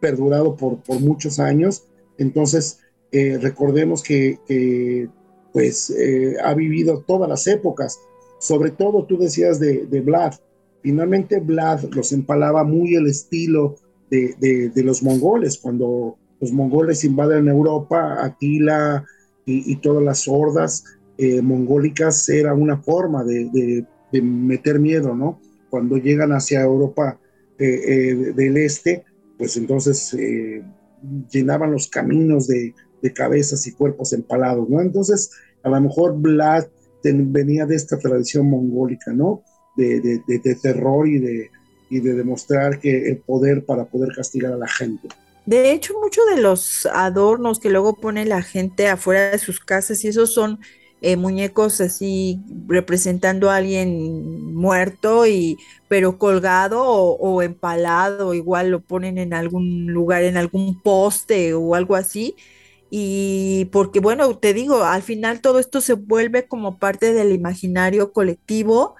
perdurado 0.00 0.56
por, 0.56 0.82
por 0.82 1.00
muchos 1.00 1.38
años, 1.38 1.86
entonces 2.18 2.80
eh, 3.10 3.38
recordemos 3.40 4.02
que, 4.02 5.08
pues 5.52 5.90
eh, 5.90 6.34
ha 6.42 6.52
vivido 6.54 7.04
todas 7.06 7.28
las 7.28 7.46
épocas, 7.46 8.00
sobre 8.40 8.72
todo 8.72 9.04
tú 9.04 9.16
decías 9.18 9.60
de, 9.60 9.86
de 9.86 10.00
Vlad, 10.00 10.34
finalmente 10.82 11.38
Vlad 11.38 11.84
los 11.94 12.12
empalaba 12.12 12.64
muy 12.64 12.96
el 12.96 13.06
estilo 13.06 13.76
de, 14.10 14.82
los 14.84 15.02
mongoles, 15.02 15.58
cuando 15.58 16.16
los 16.40 16.52
mongoles 16.52 17.04
invaden 17.04 17.48
Europa, 17.48 18.24
Atila 18.24 19.04
y, 19.46 19.76
todas 19.76 20.02
las 20.02 20.26
hordas 20.28 20.84
eh, 21.18 21.42
mongólicas 21.42 22.28
era 22.28 22.54
una 22.54 22.78
forma 22.78 23.24
de, 23.24 23.84
meter 24.12 24.78
miedo, 24.78 25.14
¿no? 25.14 25.40
Cuando 25.70 25.96
llegan 25.96 26.32
hacia 26.32 26.62
Europa 26.62 27.18
del 27.58 28.56
este, 28.56 29.04
pues 29.36 29.56
entonces 29.56 30.16
llenaban 31.30 31.72
los 31.72 31.88
caminos 31.88 32.46
de, 32.46 32.74
de 33.04 33.12
cabezas 33.12 33.66
y 33.66 33.72
cuerpos 33.72 34.14
empalados, 34.14 34.68
¿no? 34.70 34.80
Entonces, 34.80 35.30
a 35.62 35.68
lo 35.68 35.78
mejor 35.78 36.18
Vlad 36.18 36.64
venía 37.02 37.66
de 37.66 37.76
esta 37.76 37.98
tradición 37.98 38.48
mongólica, 38.48 39.12
¿no? 39.12 39.42
De, 39.76 40.00
de, 40.00 40.54
terror 40.62 41.06
y 41.06 41.18
de, 41.18 41.50
y 41.90 42.00
de 42.00 42.14
demostrar 42.14 42.80
que 42.80 43.08
el 43.08 43.18
poder 43.18 43.64
para 43.64 43.84
poder 43.84 44.14
castigar 44.14 44.52
a 44.52 44.56
la 44.56 44.68
gente. 44.68 45.08
De 45.46 45.72
hecho, 45.72 45.94
muchos 46.00 46.24
de 46.34 46.40
los 46.40 46.86
adornos 46.86 47.60
que 47.60 47.70
luego 47.70 47.96
pone 47.96 48.24
la 48.24 48.42
gente 48.42 48.88
afuera 48.88 49.30
de 49.30 49.38
sus 49.38 49.60
casas 49.60 50.02
y 50.04 50.08
esos 50.08 50.32
son 50.32 50.58
eh, 51.02 51.16
muñecos 51.16 51.82
así 51.82 52.40
representando 52.66 53.50
a 53.50 53.56
alguien 53.56 54.54
muerto 54.54 55.26
y 55.26 55.58
pero 55.86 56.16
colgado 56.16 56.82
o, 56.82 57.16
o, 57.18 57.42
empalado, 57.42 58.32
igual 58.32 58.70
lo 58.70 58.80
ponen 58.80 59.18
en 59.18 59.34
algún 59.34 59.88
lugar, 59.88 60.22
en 60.22 60.38
algún 60.38 60.80
poste 60.80 61.52
o 61.52 61.74
algo 61.74 61.94
así 61.94 62.34
y 62.96 63.64
porque, 63.72 63.98
bueno, 63.98 64.38
te 64.38 64.54
digo, 64.54 64.84
al 64.84 65.02
final 65.02 65.40
todo 65.40 65.58
esto 65.58 65.80
se 65.80 65.94
vuelve 65.94 66.46
como 66.46 66.78
parte 66.78 67.12
del 67.12 67.32
imaginario 67.32 68.12
colectivo 68.12 68.94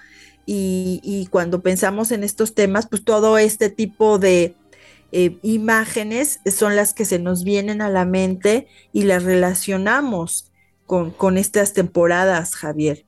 y, 0.47 1.29
cuando 1.31 1.63
pensamos 1.63 2.13
en 2.13 2.25
estos 2.25 2.55
temas, 2.55 2.87
pues 2.87 3.05
todo 3.05 3.39
este 3.39 3.71
tipo 3.71 4.19
de 4.19 4.55
eh, 5.13 5.39
imágenes 5.43 6.41
son 6.47 6.77
las 6.77 6.93
que 6.93 7.05
se 7.05 7.19
nos 7.19 7.45
vienen 7.45 7.81
a 7.81 7.89
la 7.89 8.05
mente 8.05 8.67
y 8.93 9.05
las 9.05 9.25
relacionamos 9.25 10.51
con, 10.87 11.11
con 11.11 11.39
estas 11.39 11.73
temporadas, 11.73 12.55
Javier. 12.55 13.05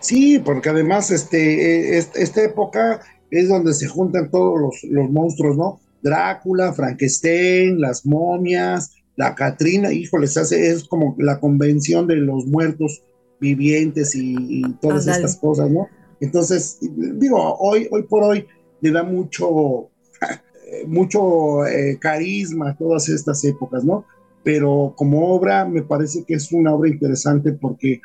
Sí, 0.00 0.38
porque 0.38 0.68
además 0.68 1.10
este, 1.10 1.98
esta 1.98 2.42
época 2.42 3.00
es 3.30 3.48
donde 3.48 3.74
se 3.74 3.86
juntan 3.86 4.30
todos 4.30 4.60
los, 4.60 4.84
los 4.90 5.10
monstruos, 5.10 5.56
¿no? 5.56 5.80
Drácula, 6.02 6.72
Frankenstein, 6.72 7.80
las 7.80 8.04
momias, 8.06 8.92
la 9.16 9.34
Catrina, 9.34 9.92
híjole, 9.92 10.26
se 10.26 10.40
hace, 10.40 10.70
es 10.70 10.84
como 10.84 11.14
la 11.18 11.40
convención 11.40 12.06
de 12.06 12.16
los 12.16 12.46
muertos 12.46 13.02
vivientes 13.38 14.14
y, 14.14 14.62
todas 14.80 15.06
estas 15.06 15.36
cosas, 15.36 15.70
¿no? 15.70 15.88
Entonces, 16.20 16.78
digo, 16.80 17.56
hoy, 17.58 17.88
hoy 17.90 18.02
por 18.02 18.22
hoy 18.22 18.46
le 18.80 18.90
da 18.90 19.02
mucho, 19.02 19.88
mucho 20.86 21.66
eh, 21.66 21.98
carisma 21.98 22.70
a 22.70 22.76
todas 22.76 23.08
estas 23.08 23.42
épocas, 23.44 23.84
¿no? 23.84 24.04
Pero 24.42 24.94
como 24.96 25.34
obra 25.34 25.64
me 25.64 25.82
parece 25.82 26.24
que 26.24 26.34
es 26.34 26.52
una 26.52 26.74
obra 26.74 26.88
interesante 26.88 27.52
porque 27.52 28.00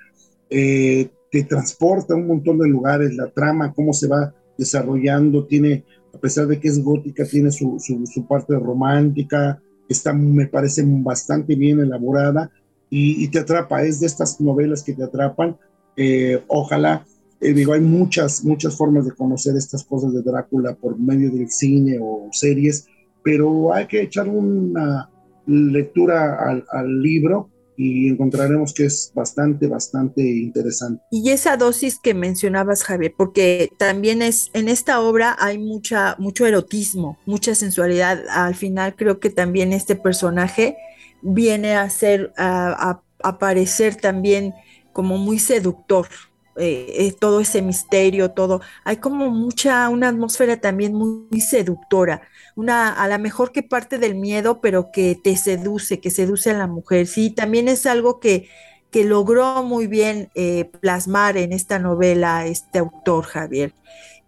eh, 0.50 1.10
te 1.32 1.44
transporta 1.44 2.14
a 2.14 2.18
un 2.18 2.28
montón 2.28 2.58
de 2.60 2.68
lugares, 2.68 3.16
la 3.16 3.30
trama, 3.30 3.74
cómo 3.74 3.94
se 3.94 4.08
va 4.08 4.34
desarrollando, 4.58 5.46
tiene, 5.46 5.84
a 6.14 6.18
pesar 6.18 6.48
de 6.48 6.60
que 6.60 6.70
es 6.70 6.82
gótica, 6.82 7.26
tiene 7.26 7.52
su, 7.52 7.78
su, 7.80 8.28
parte 8.28 8.58
romántica, 8.58 9.62
está, 9.90 10.14
me 10.14 10.48
parece 10.48 10.84
bastante 10.86 11.56
bien 11.56 11.80
elaborada 11.80 12.50
y, 12.90 13.28
te 13.28 13.40
atrapa, 13.40 13.84
es 13.84 14.00
de 14.00 14.06
estas 14.06 14.40
novelas 14.40 14.84
que 14.84 14.94
te 14.94 15.04
atrapan. 15.04 15.58
Eh, 15.98 16.42
ojalá, 16.48 17.06
eh, 17.46 17.54
digo, 17.54 17.74
hay 17.74 17.82
muchas, 17.82 18.44
muchas 18.44 18.76
formas 18.76 19.06
de 19.06 19.12
conocer 19.12 19.56
estas 19.56 19.84
cosas 19.84 20.14
de 20.14 20.22
Drácula 20.22 20.76
por 20.76 20.98
medio 20.98 21.30
del 21.32 21.50
cine 21.50 21.98
o 22.02 22.30
series, 22.32 22.88
pero 23.24 23.74
hay 23.74 23.88
que 23.88 24.02
echar 24.02 24.28
una 24.28 25.10
lectura 25.48 26.64
al, 26.72 27.02
libro 27.02 27.50
y 27.78 28.08
encontraremos 28.08 28.74
que 28.74 28.86
es 28.86 29.12
bastante, 29.14 29.68
bastante 29.68 30.22
interesante. 30.22 31.04
Y 31.12 31.30
esa 31.30 31.58
dosis 31.58 32.00
que 32.00 32.14
mencionabas, 32.14 32.84
Javier, 32.84 33.14
porque 33.18 33.70
también 33.78 34.22
es, 34.22 34.50
en 34.54 34.70
esta 34.70 35.02
obra 35.02 35.36
hay 35.40 35.58
mucha, 35.58 36.16
mucho 36.18 36.46
erotismo, 36.46 37.18
mucha 37.26 37.54
sensualidad. 37.54 38.24
Al 38.30 38.56
final 38.56 38.96
creo 38.96 39.20
que 39.20 39.30
también 39.30 39.74
este 39.74 39.96
personaje 39.96 40.78
viene 41.22 41.76
a 41.76 41.90
ser, 41.90 42.34
a, 42.38 43.02
aparecer 43.24 43.96
también 43.96 44.54
como 44.94 45.18
muy 45.18 45.40
seductor, 45.40 46.08
eh, 46.58 47.08
eh, 47.08 47.12
todo 47.12 47.42
ese 47.42 47.62
misterio, 47.62 48.32
todo. 48.32 48.62
Hay 48.86 48.98
como 48.98 49.30
mucha, 49.30 49.90
una 49.90 50.08
atmósfera 50.08 50.62
también 50.62 50.94
muy, 50.94 51.42
seductora, 51.42 52.22
una, 52.56 52.94
a 52.94 53.10
la 53.10 53.18
mejor 53.18 53.52
que 53.52 53.62
parte 53.62 53.98
del 53.98 54.16
miedo, 54.16 54.62
pero 54.62 54.90
que 54.90 55.20
te 55.22 55.36
seduce, 55.36 56.00
que 56.00 56.12
seduce 56.12 56.52
a 56.52 56.58
la 56.58 56.68
mujer. 56.68 57.08
Sí, 57.08 57.30
también 57.30 57.68
es 57.68 57.86
algo 57.86 58.22
que, 58.22 58.48
que 58.90 59.04
logró 59.04 59.64
muy 59.64 59.88
bien 59.88 60.30
eh, 60.34 60.70
plasmar 60.80 61.36
en 61.36 61.52
esta 61.52 61.78
novela 61.78 62.46
este 62.46 62.80
autor, 62.80 63.26
Javier. 63.26 63.74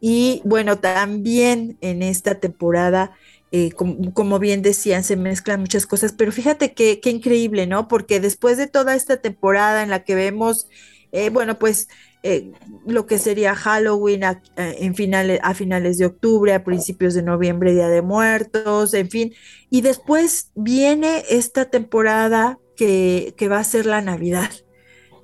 Y 0.01 0.41
bueno, 0.43 0.79
también 0.79 1.77
en 1.79 2.03
esta 2.03 2.35
temporada, 2.35 3.11
como, 4.13 4.37
bien 4.37 4.61
decían, 4.61 5.05
se 5.05 5.15
mezclan 5.15 5.61
muchas 5.61 5.87
cosas, 5.87 6.11
pero 6.11 6.33
fíjate 6.33 6.73
qué 6.73 6.99
increíble, 7.09 7.65
¿no? 7.65 7.87
Porque 7.87 8.19
después 8.19 8.57
de 8.57 8.67
toda 8.67 8.93
esta 8.95 9.17
temporada 9.17 9.81
en 9.81 9.89
la 9.89 10.03
que 10.03 10.13
vemos, 10.13 10.67
bueno, 11.31 11.57
pues 11.57 11.87
eh, 12.23 12.51
lo 12.85 13.05
que 13.05 13.19
sería 13.19 13.55
Halloween 13.55 14.23
a, 14.23 14.41
en 14.55 14.95
finales, 14.95 15.39
a 15.43 15.53
finales 15.53 15.97
de 15.97 16.05
octubre, 16.05 16.53
a 16.53 16.63
principios 16.63 17.13
de 17.13 17.23
noviembre, 17.23 17.73
Día 17.73 17.87
de 17.87 18.01
Muertos, 18.01 18.93
en 18.93 19.09
fin. 19.09 19.33
Y 19.69 19.81
después 19.81 20.51
viene 20.55 21.23
esta 21.29 21.65
temporada 21.65 22.59
que, 22.75 23.33
que 23.37 23.47
va 23.47 23.59
a 23.59 23.63
ser 23.63 23.85
la 23.85 24.01
Navidad 24.01 24.51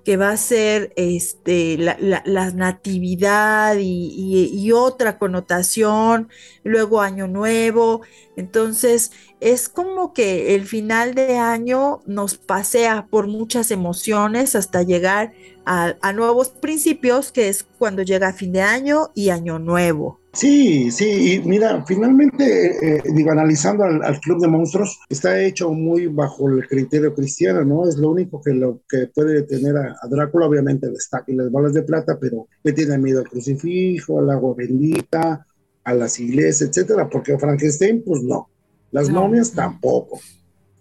que 0.04 0.18
va 0.18 0.32
a 0.32 0.38
ser 0.38 0.92
este, 0.96 1.78
la, 1.78 2.52
natividad 2.52 3.78
y, 3.80 4.72
otra 4.72 5.18
connotación, 5.18 6.30
luego 6.64 7.02
año 7.02 7.28
nuevo. 7.28 8.02
Entonces, 8.36 9.12
es 9.40 9.70
como 9.70 10.14
que 10.14 10.56
el 10.56 10.66
final 10.66 11.14
de 11.16 11.38
año 11.38 12.02
nos 12.06 12.38
pasea 12.38 13.08
por 13.10 13.28
muchas 13.28 13.72
emociones 13.72 14.56
hasta 14.56 14.84
llegar 14.84 15.34
a, 15.66 16.14
nuevos 16.14 16.50
principios, 16.50 17.32
que 17.32 17.50
es 17.50 17.64
cuando 17.64 18.02
llega 18.02 18.34
fin 18.34 18.52
de 18.52 18.62
año 18.62 19.12
y 19.16 19.30
año 19.30 19.60
nuevo. 19.60 20.23
Sí, 20.34 20.90
sí, 20.90 21.36
y 21.36 21.48
mira, 21.48 21.86
finalmente, 21.86 22.96
eh, 22.96 23.04
digo, 23.14 23.32
analizando 23.32 23.84
al, 23.84 24.20
Club 24.20 24.42
de 24.42 24.48
Monstruos, 24.48 25.00
está 25.08 25.40
hecho 25.40 25.70
muy 25.72 26.08
bajo 26.08 26.50
el 26.50 26.68
criterio 26.68 27.14
cristiano, 27.14 27.64
¿no? 27.64 27.88
Es 27.88 27.98
lo 27.98 28.10
único 28.10 28.42
que 28.42 28.52
lo 28.52 28.82
que 28.90 29.12
puede 29.14 29.36
detener 29.36 29.78
a, 29.78 29.96
Drácula, 30.10 30.48
obviamente 30.48 30.90
destaca 30.90 31.32
y 31.32 31.36
las 31.36 31.52
balas 31.52 31.74
de 31.74 31.84
plata, 31.84 32.18
pero 32.20 32.48
le 32.64 32.74
tiene 32.74 32.98
miedo 32.98 33.20
al 33.20 33.30
crucifijo, 33.30 34.20
al 34.20 34.32
agua 34.32 34.56
bendita, 34.58 35.46
a 35.84 35.94
las 35.94 36.20
iglesias, 36.20 36.68
etcétera, 36.68 37.08
porque 37.08 37.38
Frankenstein, 37.38 38.02
pues 38.04 38.24
no, 38.24 38.50
las 38.92 39.12
momias 39.12 39.52
tampoco. 39.52 40.20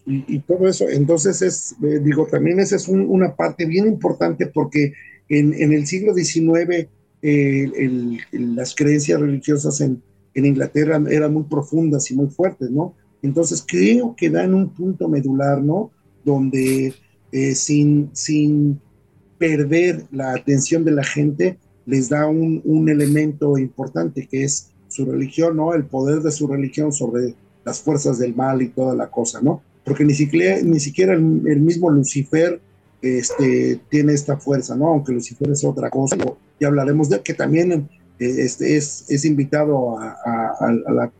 Y, 0.07 0.39
todo 0.41 0.67
eso, 0.67 0.89
entonces 0.89 1.43
es, 1.43 1.77
eh, 1.83 2.01
digo, 2.03 2.27
también 2.27 2.59
esa 2.59 2.77
es 2.77 2.89
una 2.89 3.37
parte 3.37 3.67
bien 3.67 3.87
importante 3.87 4.47
porque 4.47 4.95
en, 5.29 5.53
en 5.53 5.73
el 5.73 5.87
siglo 5.87 6.15
XIX 6.15 6.89
las 7.23 8.75
creencias 8.75 9.21
religiosas 9.21 9.81
en, 9.81 10.03
Inglaterra 10.35 11.01
eran 11.11 11.35
muy 11.35 11.45
profundas 11.45 12.11
y 12.11 12.15
muy 12.15 12.29
fuertes, 12.29 12.71
¿no? 12.71 12.95
Entonces 13.23 13.63
creo 13.67 14.17
que 14.17 14.31
dan 14.31 14.55
un 14.55 14.71
punto 14.71 15.09
medular, 15.09 15.63
¿no? 15.63 15.91
Donde 16.25 16.95
eh, 17.31 17.55
sin, 17.55 18.11
sin 18.15 18.81
perder 19.39 20.07
la 20.11 20.33
atención 20.33 20.85
de 20.85 20.93
la 20.93 21.05
gente, 21.05 21.59
les 21.85 22.09
da 22.09 22.27
un, 22.27 22.63
un, 22.65 22.89
elemento 22.89 23.59
importante 23.59 24.27
que 24.27 24.45
es 24.45 24.71
su 24.89 25.05
religión, 25.05 25.57
¿no? 25.57 25.75
El 25.75 25.85
poder 25.85 26.23
de 26.23 26.33
su 26.33 26.47
religión 26.47 26.93
sobre 26.93 27.35
las 27.65 27.81
fuerzas 27.81 28.19
del 28.19 28.35
mal 28.35 28.63
y 28.63 28.69
toda 28.69 28.95
la 28.95 29.11
cosa, 29.11 29.41
¿no? 29.41 29.63
Porque 29.85 30.05
ni 30.05 30.15
siquiera, 30.15 30.61
ni 30.63 30.81
siquiera 30.81 31.15
el, 31.15 31.23
mismo 31.23 31.91
Lucifer 31.91 32.61
este, 33.01 33.81
tiene 33.89 34.13
esta 34.13 34.37
fuerza, 34.37 34.77
¿no? 34.77 34.89
Aunque 34.89 35.13
Lucifer 35.13 35.51
es 35.51 35.65
otra 35.65 35.91
cosa, 35.91 36.17
ya 36.63 36.69
hablaremos 36.69 37.09
de 37.09 37.21
que 37.23 37.35
también 37.35 37.73
eh, 37.73 37.89
este, 38.19 38.77
es, 38.77 39.05
es, 39.09 39.25
invitado 39.25 39.99
a, 39.99 40.73
la, 40.89 41.11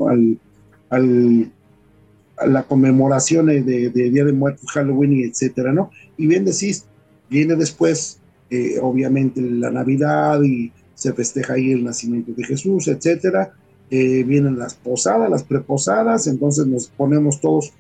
la, 2.47 2.63
conmemoración 2.63 3.47
de, 3.47 3.91
Día 3.91 4.25
de 4.25 4.33
Muertos, 4.33 4.71
Halloween 4.71 5.13
y 5.15 5.25
etcétera, 5.25 5.73
¿no? 5.73 5.91
Y 6.17 6.29
bien 6.29 6.45
decís, 6.45 6.85
viene 7.29 7.57
después, 7.57 8.21
eh, 8.51 8.79
obviamente, 8.81 9.41
la 9.41 9.73
Navidad 9.73 10.41
y 10.45 10.71
se 10.95 11.13
festeja 11.13 11.55
ahí 11.55 11.73
el 11.73 11.83
nacimiento 11.83 12.33
de 12.37 12.45
Jesús, 12.45 12.87
etcétera. 12.87 13.53
Eh, 13.91 14.23
vienen 14.23 14.59
las 14.59 14.75
posadas, 14.75 15.29
las 15.29 15.43
preposadas, 15.43 16.29
entonces 16.29 16.67
nos 16.67 16.87
ponemos 16.87 17.41
todos, 17.41 17.73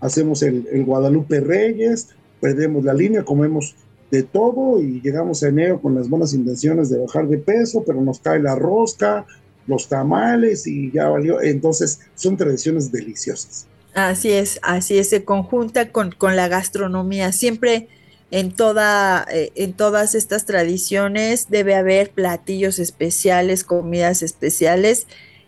hacemos 0.00 0.42
el, 0.42 0.68
el 0.70 0.84
Guadalupe 0.84 1.40
Reyes, 1.40 2.10
perdemos 2.42 2.84
la 2.84 2.92
línea, 2.92 3.24
comemos 3.24 3.74
de 4.10 4.22
todo 4.22 4.80
y 4.80 5.00
llegamos 5.00 5.42
a 5.42 5.48
enero 5.48 5.80
con 5.80 5.94
las 5.94 6.08
buenas 6.08 6.32
intenciones 6.32 6.90
de 6.90 6.98
bajar 6.98 7.28
de 7.28 7.38
peso, 7.38 7.82
pero 7.86 8.00
nos 8.00 8.20
cae 8.20 8.40
la 8.40 8.54
rosca, 8.54 9.26
los 9.66 9.88
tamales 9.88 10.66
y 10.66 10.92
ya 10.92 11.08
valió. 11.08 11.40
Entonces 11.42 12.00
son 12.14 12.36
tradiciones 12.36 12.92
deliciosas. 12.92 13.66
Así 13.94 14.30
es, 14.30 14.60
así 14.62 14.98
es, 14.98 15.08
se 15.08 15.24
conjunta 15.24 15.90
con, 15.90 16.12
con 16.12 16.36
la 16.36 16.48
gastronomía. 16.48 17.32
Siempre 17.32 17.88
en, 18.30 18.52
toda, 18.52 19.26
eh, 19.30 19.52
en 19.54 19.72
todas 19.72 20.14
estas 20.14 20.44
tradiciones 20.46 21.46
debe 21.48 21.74
haber 21.74 22.10
platillos 22.10 22.78
especiales, 22.78 23.64
comidas 23.64 24.22
especiales 24.22 25.06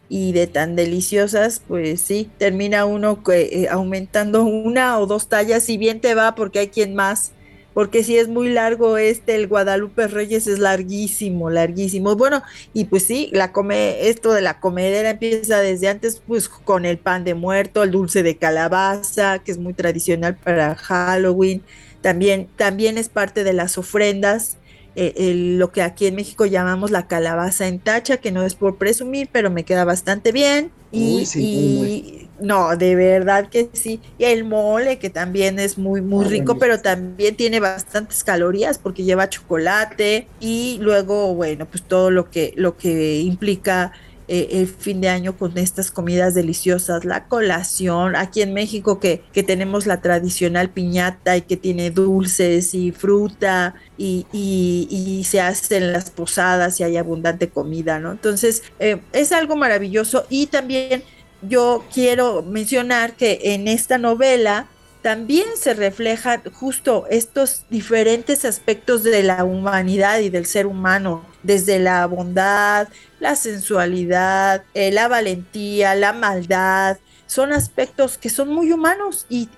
y 0.09 0.33
de 0.33 0.47
tan 0.47 0.75
deliciosas, 0.77 1.61
pues 1.67 2.01
sí, 2.01 2.31
termina 2.39 2.87
uno 2.87 3.23
eh, 3.31 3.69
aumentando 3.71 4.45
una 4.45 4.99
o 4.99 5.07
dos 5.07 5.29
tallas, 5.29 5.65
si 5.65 5.77
bien 5.77 6.01
te 6.01 6.15
va, 6.15 6.35
porque 6.35 6.61
hay 6.61 6.69
quien 6.69 6.95
más 6.95 7.33
porque 7.79 8.03
si 8.03 8.19
es 8.19 8.27
muy 8.27 8.49
largo 8.49 8.99
este, 8.99 9.37
el 9.37 9.47
Guadalupe 9.47 10.09
Reyes 10.09 10.49
es 10.49 10.59
larguísimo, 10.59 11.49
larguísimo. 11.49 12.17
Bueno, 12.17 12.43
y 12.75 12.87
pues 12.87 13.05
sí, 13.05 13.31
la 13.33 13.53
come, 13.53 14.09
esto 14.09 14.33
de 14.33 14.43
la 14.43 14.59
comedera 14.59 15.11
empieza 15.11 15.61
desde 15.61 15.87
antes, 15.87 16.21
pues 16.27 16.49
con 16.49 16.85
el 16.85 16.99
pan 16.99 17.23
de 17.23 17.35
muerto, 17.35 17.85
el 17.85 17.93
dulce 17.93 18.25
de 18.25 18.37
calabaza, 18.37 19.39
que 19.39 19.53
es 19.53 19.59
muy 19.59 19.75
tradicional 19.75 20.35
para 20.35 20.75
Halloween. 20.75 21.63
También, 22.01 22.49
también 22.57 22.99
es 22.99 23.09
parte 23.09 23.45
de 23.45 23.53
las 23.53 23.79
ofrendas. 23.79 24.57
Eh, 24.97 25.33
lo 25.57 25.71
que 25.71 25.83
aquí 25.83 26.09
en 26.09 26.17
México 26.17 26.47
llamamos 26.47 26.91
la 26.91 27.07
calabaza 27.07 27.69
en 27.69 27.79
tacha, 27.79 28.17
que 28.17 28.33
no 28.33 28.43
es 28.43 28.57
por 28.57 28.77
presumir, 28.77 29.29
pero 29.31 29.53
me 29.53 29.63
queda 29.63 29.85
bastante 29.85 30.33
bien. 30.33 30.73
y, 30.91 32.28
no, 32.41 32.77
de 32.77 32.95
verdad 32.95 33.49
que 33.49 33.69
sí. 33.73 34.01
Y 34.19 34.25
el 34.25 34.45
mole, 34.45 34.99
que 34.99 35.11
también 35.11 35.59
es 35.59 35.79
muy, 35.79 36.01
muy 36.01 36.27
ah, 36.27 36.29
rico, 36.29 36.59
pero 36.59 36.81
también 36.81 37.37
tiene 37.37 37.61
bastantes 37.61 38.25
calorías 38.25 38.79
porque 38.79 39.05
lleva 39.05 39.29
chocolate 39.29 40.29
y 40.41 40.79
luego, 40.81 41.35
bueno, 41.35 41.67
pues 41.67 41.83
todo 41.83 42.11
lo 42.11 42.31
que, 42.31 42.53
lo 42.57 42.77
que 42.77 43.21
implica 43.21 43.93
eh, 44.31 44.61
el 44.61 44.67
fin 44.67 45.01
de 45.01 45.09
año 45.09 45.39
con 45.39 45.57
estas 45.57 45.91
comidas 45.91 46.35
deliciosas, 46.35 47.07
la 47.07 47.25
colación, 47.29 48.15
aquí 48.15 48.43
en 48.43 48.53
México 48.53 49.01
que, 49.01 49.23
que 49.33 49.43
tenemos 49.43 49.87
la 49.87 50.03
tradicional 50.03 50.69
piñata 50.69 51.39
y 51.39 51.43
que 51.43 51.57
tiene 51.57 51.91
dulces 51.91 52.75
y 52.75 52.93
fruta 52.93 53.75
y, 53.97 54.27
y, 54.31 55.25
se 55.25 55.41
hacen 55.41 55.93
las 55.93 56.11
posadas 56.11 56.79
y 56.79 56.85
hay 56.85 56.99
abundante 56.99 57.49
comida, 57.49 58.01
¿no? 58.01 58.13
Entonces, 58.13 58.63
eh, 58.81 59.01
es 59.13 59.33
algo 59.33 59.57
maravilloso 59.57 60.27
y 60.29 60.47
también 60.47 61.03
yo 61.43 61.85
quiero 61.93 62.43
mencionar 62.43 63.15
que 63.15 63.41
en 63.43 63.69
esta 63.69 63.99
novela 63.99 64.67
también 65.03 65.47
se 65.57 65.75
reflejan 65.75 66.43
justo 66.53 67.07
estos 67.09 67.65
diferentes 67.71 68.45
aspectos 68.45 69.05
de 69.05 69.23
la 69.23 69.45
humanidad 69.45 70.19
y 70.19 70.29
del 70.29 70.47
ser 70.47 70.67
humano, 70.67 71.25
desde 71.43 71.79
la 71.79 72.05
bondad, 72.07 72.89
la 73.21 73.37
sensualidad, 73.37 74.65
eh, 74.75 74.91
la 74.91 75.09
valentía, 75.09 75.95
la 75.95 76.13
maldad. 76.13 76.99
Son 77.27 77.53
aspectos 77.53 78.19
que 78.19 78.31
son 78.31 78.49
muy 78.49 78.73
humanos 78.73 79.27
y, 79.29 79.49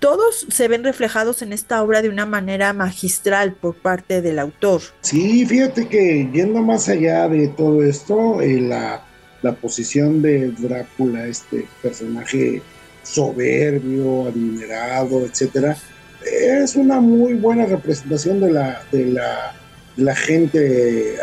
todos 0.00 0.46
se 0.50 0.68
ven 0.68 0.82
reflejados 0.82 1.42
en 1.42 1.52
esta 1.52 1.82
obra 1.82 2.00
de 2.00 2.08
una 2.08 2.24
manera 2.24 2.72
magistral 2.72 3.52
por 3.52 3.76
parte 3.76 4.22
del 4.22 4.38
autor. 4.38 4.80
Sí, 5.02 5.44
fíjate 5.44 5.86
que 5.86 6.28
yendo 6.32 6.62
más 6.62 6.88
allá 6.88 7.28
de 7.28 7.48
todo 7.48 7.82
esto, 7.82 8.40
eh, 8.40 8.60
la 8.60 9.04
la 9.42 9.54
posición 9.54 10.22
de 10.22 10.50
Drácula, 10.52 11.26
este 11.26 11.66
personaje 11.82 12.62
soberbio, 13.02 14.28
adinerado, 14.28 15.24
etcétera, 15.24 15.76
es 16.24 16.76
una 16.76 17.00
muy 17.00 17.34
buena 17.34 17.66
representación 17.66 18.40
de 18.40 18.52
la, 18.52 18.82
de 18.92 19.06
la, 19.96 20.14
gente 20.14 21.16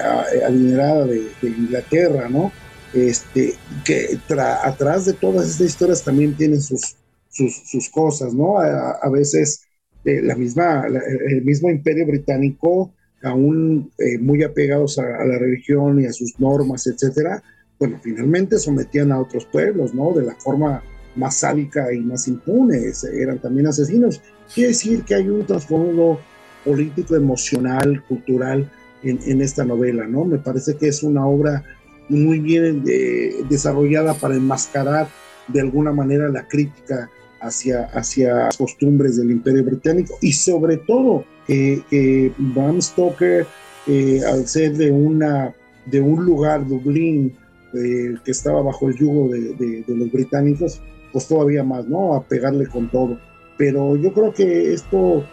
adinerada 0.45 1.05
de, 1.05 1.29
Inglaterra, 1.43 2.27
¿no? 2.29 2.51
Este, 2.93 3.53
que 3.85 4.17
atrás 4.63 5.05
de 5.05 5.13
todas 5.13 5.49
estas 5.49 5.67
historias 5.67 6.03
también 6.03 6.35
tienen 6.35 6.61
sus, 6.61 6.95
sus, 7.29 7.89
cosas, 7.89 8.33
¿no? 8.33 8.59
A, 8.59 9.09
veces 9.09 9.61
eh, 10.05 10.21
la 10.23 10.35
misma, 10.35 10.87
el 10.87 11.43
mismo 11.43 11.69
imperio 11.69 12.07
británico, 12.07 12.93
aún 13.21 13.91
eh, 13.97 14.17
muy 14.17 14.43
apegados 14.43 14.97
a, 14.97 15.03
a, 15.03 15.25
la 15.25 15.37
religión 15.37 16.01
y 16.01 16.05
a 16.05 16.13
sus 16.13 16.39
normas, 16.39 16.87
etcétera, 16.87 17.43
bueno, 17.79 17.99
finalmente 18.01 18.57
sometían 18.57 19.11
a 19.11 19.19
otros 19.19 19.45
pueblos, 19.45 19.93
¿no? 19.93 20.13
De 20.13 20.25
la 20.25 20.35
forma 20.35 20.83
más 21.15 21.37
sádica 21.37 21.91
y 21.93 21.99
más 21.99 22.27
impune, 22.27 22.91
eran 23.13 23.39
también 23.39 23.67
asesinos. 23.67 24.21
Quiere 24.53 24.69
decir 24.69 25.03
que 25.03 25.15
hay 25.15 25.29
un 25.29 25.45
trasfondo 25.45 26.19
político, 26.63 27.15
emocional, 27.15 28.03
cultural 28.07 28.69
en, 29.03 29.41
esta 29.41 29.63
novela, 29.63 30.07
¿no? 30.07 30.25
Me 30.25 30.37
parece 30.37 30.75
que 30.75 30.87
es 30.87 31.03
una 31.03 31.25
obra 31.25 31.63
muy 32.09 32.39
bien 32.39 32.83
eh, 32.87 33.35
desarrollada 33.49 34.13
para 34.13 34.35
enmascarar 34.35 35.07
de 35.47 35.61
alguna 35.61 35.91
manera 35.91 36.29
la 36.29 36.47
crítica 36.47 37.09
hacia, 37.41 37.85
hacia 37.85 38.49
costumbres 38.57 39.17
del 39.17 39.31
imperio 39.31 39.63
británico 39.63 40.17
y 40.21 40.33
sobre 40.33 40.77
todo 40.77 41.25
que 41.45 42.33
Bram 42.37 42.81
Stoker, 42.81 43.47
eh, 43.87 44.21
al 44.27 44.47
ser 44.47 44.75
de, 44.75 44.91
una, 44.91 45.53
de 45.85 46.01
un 46.01 46.25
lugar, 46.25 46.67
Dublín, 46.67 47.37
que 47.71 48.31
estaba 48.31 48.61
bajo 48.61 48.89
el 48.89 48.95
yugo 48.95 49.29
de, 49.29 49.83
los 49.87 50.11
británicos, 50.11 50.81
pues 51.11 51.27
todavía 51.27 51.63
más, 51.63 51.87
¿no? 51.87 52.15
A 52.15 52.23
pegarle 52.23 52.67
con 52.67 52.89
todo. 52.89 53.17
Pero 53.57 53.95
yo 53.95 54.13
creo 54.13 54.33
que 54.33 54.73
esto 54.73 55.23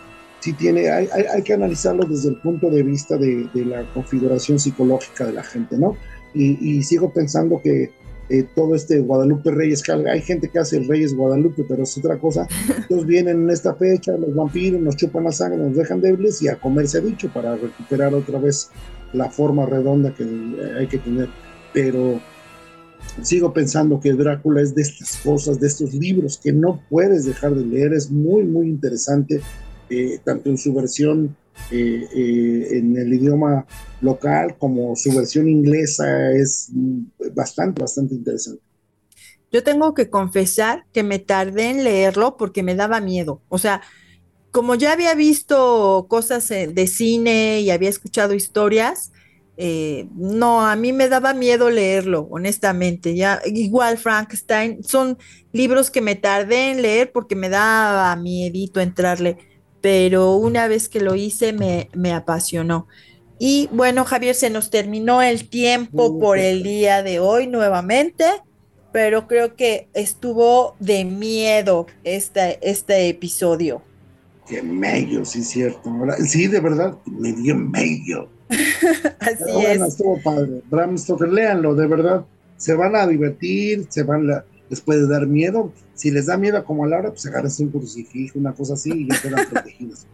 sí 0.41 0.53
tiene, 0.53 0.91
hay, 0.91 1.09
hay, 1.13 1.43
que 1.43 1.55
analizarlo 1.55 2.05
desde 2.05 2.31
el 2.31 2.37
punto 2.37 2.71
de 2.71 2.83
vista 2.83 3.17
de, 3.17 3.49
la 3.55 3.85
configuración 3.93 4.59
psicológica 4.59 5.27
de 5.27 5.33
la 5.33 5.43
gente, 5.43 5.79
¿no? 5.79 5.97
Y, 6.35 6.83
sigo 6.83 7.13
pensando 7.13 7.61
que 7.63 7.91
eh, 8.29 8.45
todo 8.55 8.75
este 8.75 8.99
Guadalupe 9.01 9.51
Reyes, 9.51 9.83
hay 9.89 10.21
gente 10.23 10.49
que 10.49 10.59
hace 10.59 10.79
el 10.79 10.89
Reyes 10.89 11.15
Guadalupe, 11.15 11.65
pero 11.69 11.85
es 11.85 11.97
otra 11.97 12.19
cosa. 12.19 12.49
Entonces 12.77 13.07
vienen 13.07 13.43
en 13.43 13.51
esta 13.51 13.75
fecha, 13.75 14.13
los 14.17 14.35
vampiros 14.35 14.81
nos 14.81 14.97
chupan 14.97 15.25
la 15.25 15.33
sangre, 15.33 15.59
nos 15.59 15.77
dejan 15.77 16.01
débiles 16.01 16.43
y 16.43 16.49
a 16.49 16.57
comerse 16.57 17.01
dicho 17.01 17.31
para 17.33 17.55
recuperar 17.57 18.15
otra 18.15 18.39
vez 18.39 18.71
la 19.13 19.31
forma 19.31 19.65
redonda 19.65 20.13
que 20.13 20.25
hay 20.79 20.87
que 20.89 20.99
tener. 20.99 21.29
Pero 21.75 22.21
sigo 23.23 23.53
pensando 23.53 24.01
que 24.01 24.13
Drácula 24.13 24.63
es 24.63 24.75
de 24.75 24.83
estas 24.83 25.17
cosas, 25.19 25.61
de 25.61 25.67
estos 25.67 25.95
libros 25.95 26.39
que 26.43 26.53
no 26.53 26.83
puedes 26.89 27.25
dejar 27.25 27.55
de 27.55 27.65
leer, 27.65 27.93
es 27.93 28.11
muy, 28.11 28.45
muy 28.45 28.69
interesante, 28.69 29.41
eh, 29.91 30.19
tanto 30.25 30.51
en 30.51 30.59
su 30.59 30.73
versión 30.75 31.37
eh, 31.71 32.09
eh, 32.15 32.79
en 32.79 32.97
el 32.97 33.13
idioma 33.13 33.67
local 34.01 34.57
como 34.59 34.97
su 34.97 35.15
versión 35.17 35.49
inglesa, 35.49 36.33
es 36.33 36.71
bastante, 37.35 37.83
bastante 37.83 38.15
interesante. 38.15 38.63
Yo 39.53 39.63
tengo 39.63 39.95
que 39.95 40.11
confesar 40.11 40.85
que 40.93 41.05
me 41.05 41.21
tardé 41.21 41.71
en 41.71 41.85
leerlo 41.85 42.37
porque 42.37 42.65
me 42.65 42.75
daba 42.75 43.01
miedo, 43.01 43.41
o 43.49 43.59
sea, 43.59 43.83
como 44.51 44.77
ya 44.77 44.93
había 44.93 45.15
visto 45.15 46.07
cosas 46.09 46.49
de 46.49 46.87
cine 46.87 47.61
y 47.61 47.71
había 47.71 47.89
escuchado 47.89 48.35
historias, 48.35 49.11
eh, 49.57 50.09
no, 50.15 50.67
a 50.67 50.75
mí 50.77 50.93
me 50.93 51.09
daba 51.09 51.33
miedo 51.33 51.71
leerlo, 51.71 52.27
honestamente. 52.31 53.15
Ya, 53.15 53.41
igual 53.45 53.99
Frankenstein, 53.99 54.83
son 54.83 55.19
libros 55.53 55.91
que 55.91 56.01
me 56.01 56.17
tardé 56.17 56.71
en 56.71 56.83
leer 56.83 57.13
porque 57.13 57.37
me 57.37 57.49
daba 57.49 58.15
miedito 58.17 58.81
entrarle, 58.81 59.39
pero 59.81 60.35
una 60.35 60.67
vez 60.67 60.89
que 60.89 61.01
lo 61.01 61.15
hice 61.15 61.53
me, 61.53 61.89
me 61.95 62.13
apasionó. 62.13 62.89
Y 63.39 63.69
bueno, 63.73 64.05
Javier, 64.05 64.35
se 64.35 64.51
nos 64.51 64.71
terminó 64.71 65.21
el 65.23 65.49
tiempo 65.49 66.19
por 66.19 66.39
el 66.39 66.63
día 66.63 67.03
de 67.03 67.21
hoy 67.21 67.47
nuevamente, 67.47 68.25
pero 68.93 69.27
creo 69.27 69.57
que 69.57 69.89
estuvo 69.93 70.77
de 70.79 71.05
miedo 71.05 71.87
este, 72.05 72.59
este 72.63 73.09
episodio. 73.09 73.83
Qué 74.49 74.63
medio, 74.63 75.25
sí, 75.25 75.43
cierto. 75.43 75.91
Sí, 76.25 76.47
de 76.47 76.61
verdad, 76.61 76.97
me 77.07 77.33
dio 77.33 77.57
medio. 77.57 78.29
Así 79.21 79.53
bueno, 79.53 79.87
estuvo 79.87 80.21
padre. 80.23 80.63
Bram 80.71 80.97
Stoker, 80.99 81.29
léanlo, 81.29 81.75
de 81.75 81.87
verdad. 81.87 82.25
Se 82.57 82.75
van 82.75 82.97
a 82.97 83.07
divertir, 83.07 83.87
se 83.89 84.03
van 84.03 84.31
a, 84.31 84.45
les 84.69 84.81
puede 84.81 85.07
dar 85.09 85.27
miedo. 85.27 85.73
Si 85.95 86.11
les 86.11 86.27
da 86.27 86.37
miedo 86.37 86.65
como 86.65 86.85
a 86.85 86.89
Laura, 86.89 87.11
pues 87.11 87.27
agarras 87.27 87.59
un 87.61 87.71
crucifijo, 87.71 88.39
una 88.39 88.53
cosa 88.53 88.75
así, 88.75 88.91
y 88.93 89.09
ya 89.09 89.21
quedan 89.21 89.47
protegidos. 89.51 90.07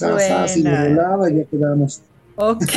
bueno. 0.00 1.28
ya 1.28 1.44
quedamos. 1.44 2.02
Ok. 2.36 2.72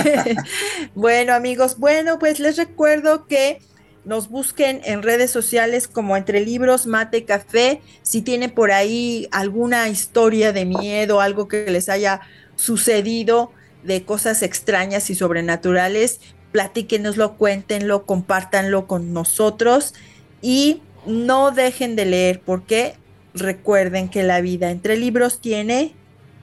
bueno, 0.96 1.34
amigos, 1.34 1.78
bueno, 1.78 2.20
pues 2.20 2.40
les 2.40 2.58
recuerdo 2.58 3.26
que 3.28 3.60
nos 4.06 4.30
busquen 4.30 4.82
en 4.84 5.02
redes 5.02 5.32
sociales 5.32 5.88
como 5.88 6.18
Entre 6.18 6.42
Libros, 6.42 6.88
Mate, 6.88 7.24
Café. 7.24 7.82
Si 8.02 8.22
tienen 8.22 8.52
por 8.52 8.72
ahí 8.72 9.28
alguna 9.32 9.88
historia 9.88 10.52
de 10.52 10.66
miedo, 10.66 11.22
algo 11.22 11.48
que 11.48 11.70
les 11.72 11.88
haya 11.88 12.22
sucedido, 12.56 13.52
de 13.84 14.04
cosas 14.04 14.42
extrañas 14.42 15.10
y 15.10 15.16
sobrenaturales, 15.16 16.20
platíquenoslo, 16.52 17.36
cuéntenlo, 17.36 18.06
compártanlo 18.06 18.88
con 18.88 19.14
nosotros 19.14 19.94
y 20.42 20.82
no 21.06 21.52
dejen 21.52 21.96
de 21.96 22.06
leer 22.06 22.42
porque 22.46 22.96
recuerden 23.34 24.10
que 24.10 24.24
la 24.24 24.42
vida 24.42 24.72
entre 24.72 24.98
libros 24.98 25.42
tiene 25.42 25.94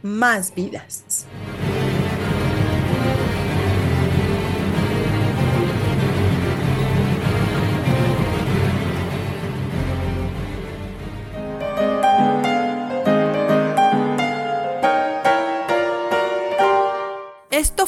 más 0.02 0.54
vidas. 0.54 1.26